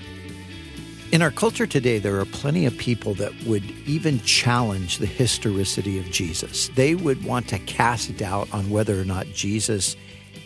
In 1.12 1.22
our 1.22 1.30
culture 1.30 1.67
today, 1.67 2.00
there 2.00 2.20
are 2.20 2.26
plenty 2.26 2.65
of 2.65 2.76
people 2.76 3.13
that 3.15 3.39
would 3.43 3.63
even 3.86 4.20
challenge 4.22 4.98
the 4.98 5.06
historicity 5.06 6.00
of 6.00 6.06
Jesus. 6.06 6.70
They 6.70 6.96
would 6.96 7.24
want 7.24 7.48
to 7.50 7.60
cast 7.60 8.17
doubt 8.17 8.52
on 8.52 8.72
whether 8.72 9.00
or 9.00 9.06
not 9.06 9.28
Jesus 9.28 9.96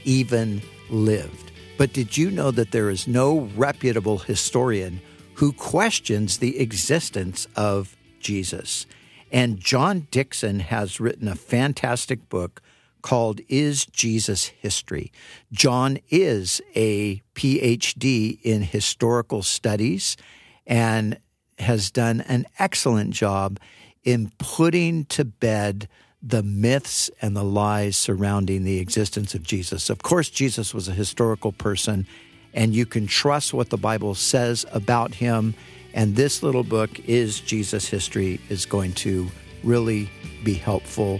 even 0.03 0.61
lived. 0.89 1.53
But 1.77 1.93
did 1.93 2.17
you 2.17 2.31
know 2.31 2.51
that 2.51 2.71
there 2.71 2.89
is 2.89 3.07
no 3.07 3.49
reputable 3.55 4.17
historian 4.17 5.01
who 5.35 5.53
questions 5.53 6.39
the 6.39 6.59
existence 6.59 7.47
of 7.55 7.95
Jesus? 8.19 8.87
And 9.31 9.57
John 9.57 10.07
Dickson 10.11 10.59
has 10.59 10.99
written 10.99 11.29
a 11.29 11.35
fantastic 11.35 12.27
book 12.27 12.61
called 13.01 13.41
Is 13.47 13.85
Jesus 13.85 14.47
History? 14.47 15.11
John 15.51 15.99
is 16.09 16.61
a 16.75 17.21
PhD 17.35 18.39
in 18.43 18.61
historical 18.61 19.43
studies 19.43 20.17
and 20.65 21.17
has 21.59 21.91
done 21.91 22.21
an 22.21 22.45
excellent 22.59 23.11
job 23.11 23.59
in 24.03 24.31
putting 24.37 25.05
to 25.05 25.25
bed 25.25 25.87
the 26.21 26.43
myths 26.43 27.09
and 27.21 27.35
the 27.35 27.43
lies 27.43 27.97
surrounding 27.97 28.63
the 28.63 28.79
existence 28.79 29.33
of 29.33 29.43
Jesus. 29.43 29.89
Of 29.89 30.03
course, 30.03 30.29
Jesus 30.29 30.73
was 30.73 30.87
a 30.87 30.93
historical 30.93 31.51
person, 31.51 32.05
and 32.53 32.73
you 32.73 32.85
can 32.85 33.07
trust 33.07 33.53
what 33.53 33.69
the 33.69 33.77
Bible 33.77 34.13
says 34.13 34.65
about 34.71 35.15
him. 35.15 35.55
And 35.93 36.15
this 36.15 36.43
little 36.43 36.63
book 36.63 36.99
is 37.07 37.39
Jesus 37.39 37.87
History, 37.87 38.39
is 38.49 38.65
going 38.65 38.93
to 38.93 39.29
really 39.63 40.09
be 40.43 40.53
helpful 40.53 41.19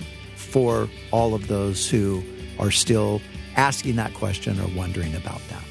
for 0.52 0.90
all 1.12 1.34
of 1.34 1.48
those 1.48 1.90
who 1.90 2.22
are 2.60 2.72
still 2.72 3.22
asking 3.56 3.96
that 3.96 4.14
question 4.14 4.60
or 4.60 4.68
wondering 4.76 5.16
about 5.16 5.42
that. 5.50 5.64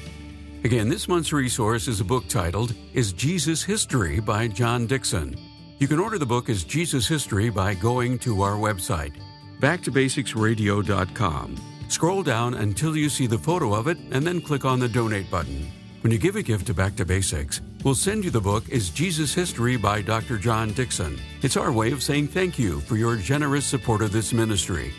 Again, 0.63 0.89
this 0.89 1.07
month's 1.07 1.33
resource 1.33 1.87
is 1.87 2.01
a 2.01 2.05
book 2.05 2.27
titled 2.27 2.75
Is 2.93 3.13
Jesus 3.13 3.63
History 3.63 4.19
by 4.19 4.47
John 4.47 4.85
Dickson. 4.85 5.35
You 5.79 5.87
can 5.87 5.99
order 5.99 6.19
the 6.19 6.25
book 6.25 6.49
as 6.49 6.63
Jesus 6.63 7.07
History 7.07 7.49
by 7.49 7.73
going 7.73 8.19
to 8.19 8.43
our 8.43 8.55
website, 8.55 9.13
backtobasicsradio.com. 9.59 11.55
Scroll 11.87 12.23
down 12.23 12.53
until 12.53 12.95
you 12.95 13.09
see 13.09 13.27
the 13.27 13.37
photo 13.37 13.73
of 13.73 13.87
it 13.87 13.97
and 14.11 14.25
then 14.25 14.39
click 14.41 14.63
on 14.65 14.79
the 14.79 14.87
donate 14.87 15.31
button. 15.31 15.67
When 16.01 16.11
you 16.11 16.17
give 16.17 16.35
a 16.35 16.41
gift 16.41 16.65
to 16.65 16.73
Back 16.73 16.95
to 16.95 17.05
Basics, 17.05 17.61
we'll 17.83 17.93
send 17.93 18.23
you 18.23 18.31
the 18.31 18.41
book 18.41 18.67
Is 18.69 18.89
Jesus 18.89 19.35
History 19.35 19.77
by 19.77 20.01
Dr. 20.01 20.39
John 20.39 20.73
Dickson. 20.73 21.21
It's 21.43 21.57
our 21.57 21.71
way 21.71 21.91
of 21.91 22.01
saying 22.01 22.29
thank 22.29 22.57
you 22.57 22.79
for 22.81 22.95
your 22.97 23.17
generous 23.17 23.67
support 23.67 24.01
of 24.01 24.11
this 24.11 24.33
ministry. 24.33 24.91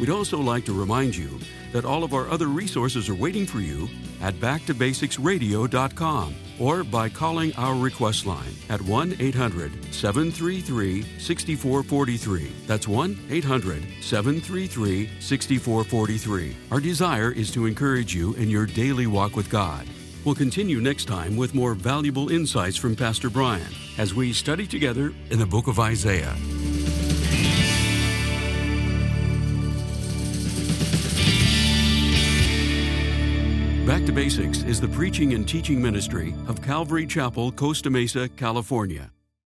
We'd 0.00 0.08
also 0.08 0.40
like 0.40 0.64
to 0.64 0.72
remind 0.72 1.14
you 1.14 1.38
that 1.74 1.84
all 1.84 2.04
of 2.04 2.14
our 2.14 2.26
other 2.30 2.46
resources 2.46 3.10
are 3.10 3.14
waiting 3.14 3.44
for 3.44 3.60
you 3.60 3.86
at 4.22 4.32
backtobasicsradio.com 4.36 6.34
or 6.58 6.84
by 6.84 7.10
calling 7.10 7.54
our 7.56 7.74
request 7.74 8.24
line 8.24 8.54
at 8.70 8.80
1 8.80 9.16
800 9.20 9.92
733 9.92 11.02
6443. 11.18 12.52
That's 12.66 12.88
1 12.88 13.26
800 13.28 13.84
733 14.00 15.10
6443. 15.20 16.56
Our 16.70 16.80
desire 16.80 17.30
is 17.30 17.50
to 17.50 17.66
encourage 17.66 18.14
you 18.14 18.32
in 18.34 18.48
your 18.48 18.64
daily 18.64 19.06
walk 19.06 19.36
with 19.36 19.50
God. 19.50 19.86
We'll 20.24 20.34
continue 20.34 20.80
next 20.80 21.04
time 21.04 21.36
with 21.36 21.54
more 21.54 21.74
valuable 21.74 22.30
insights 22.30 22.76
from 22.76 22.96
Pastor 22.96 23.28
Brian 23.28 23.68
as 23.98 24.14
we 24.14 24.32
study 24.32 24.66
together 24.66 25.12
in 25.30 25.38
the 25.38 25.46
book 25.46 25.66
of 25.66 25.78
Isaiah. 25.78 26.34
Back 33.86 34.06
to 34.06 34.12
Basics 34.12 34.62
is 34.62 34.80
the 34.80 34.88
preaching 34.88 35.34
and 35.34 35.46
teaching 35.46 35.80
ministry 35.80 36.34
of 36.48 36.62
Calvary 36.62 37.06
Chapel, 37.06 37.52
Costa 37.52 37.90
Mesa, 37.90 38.30
California. 38.30 39.13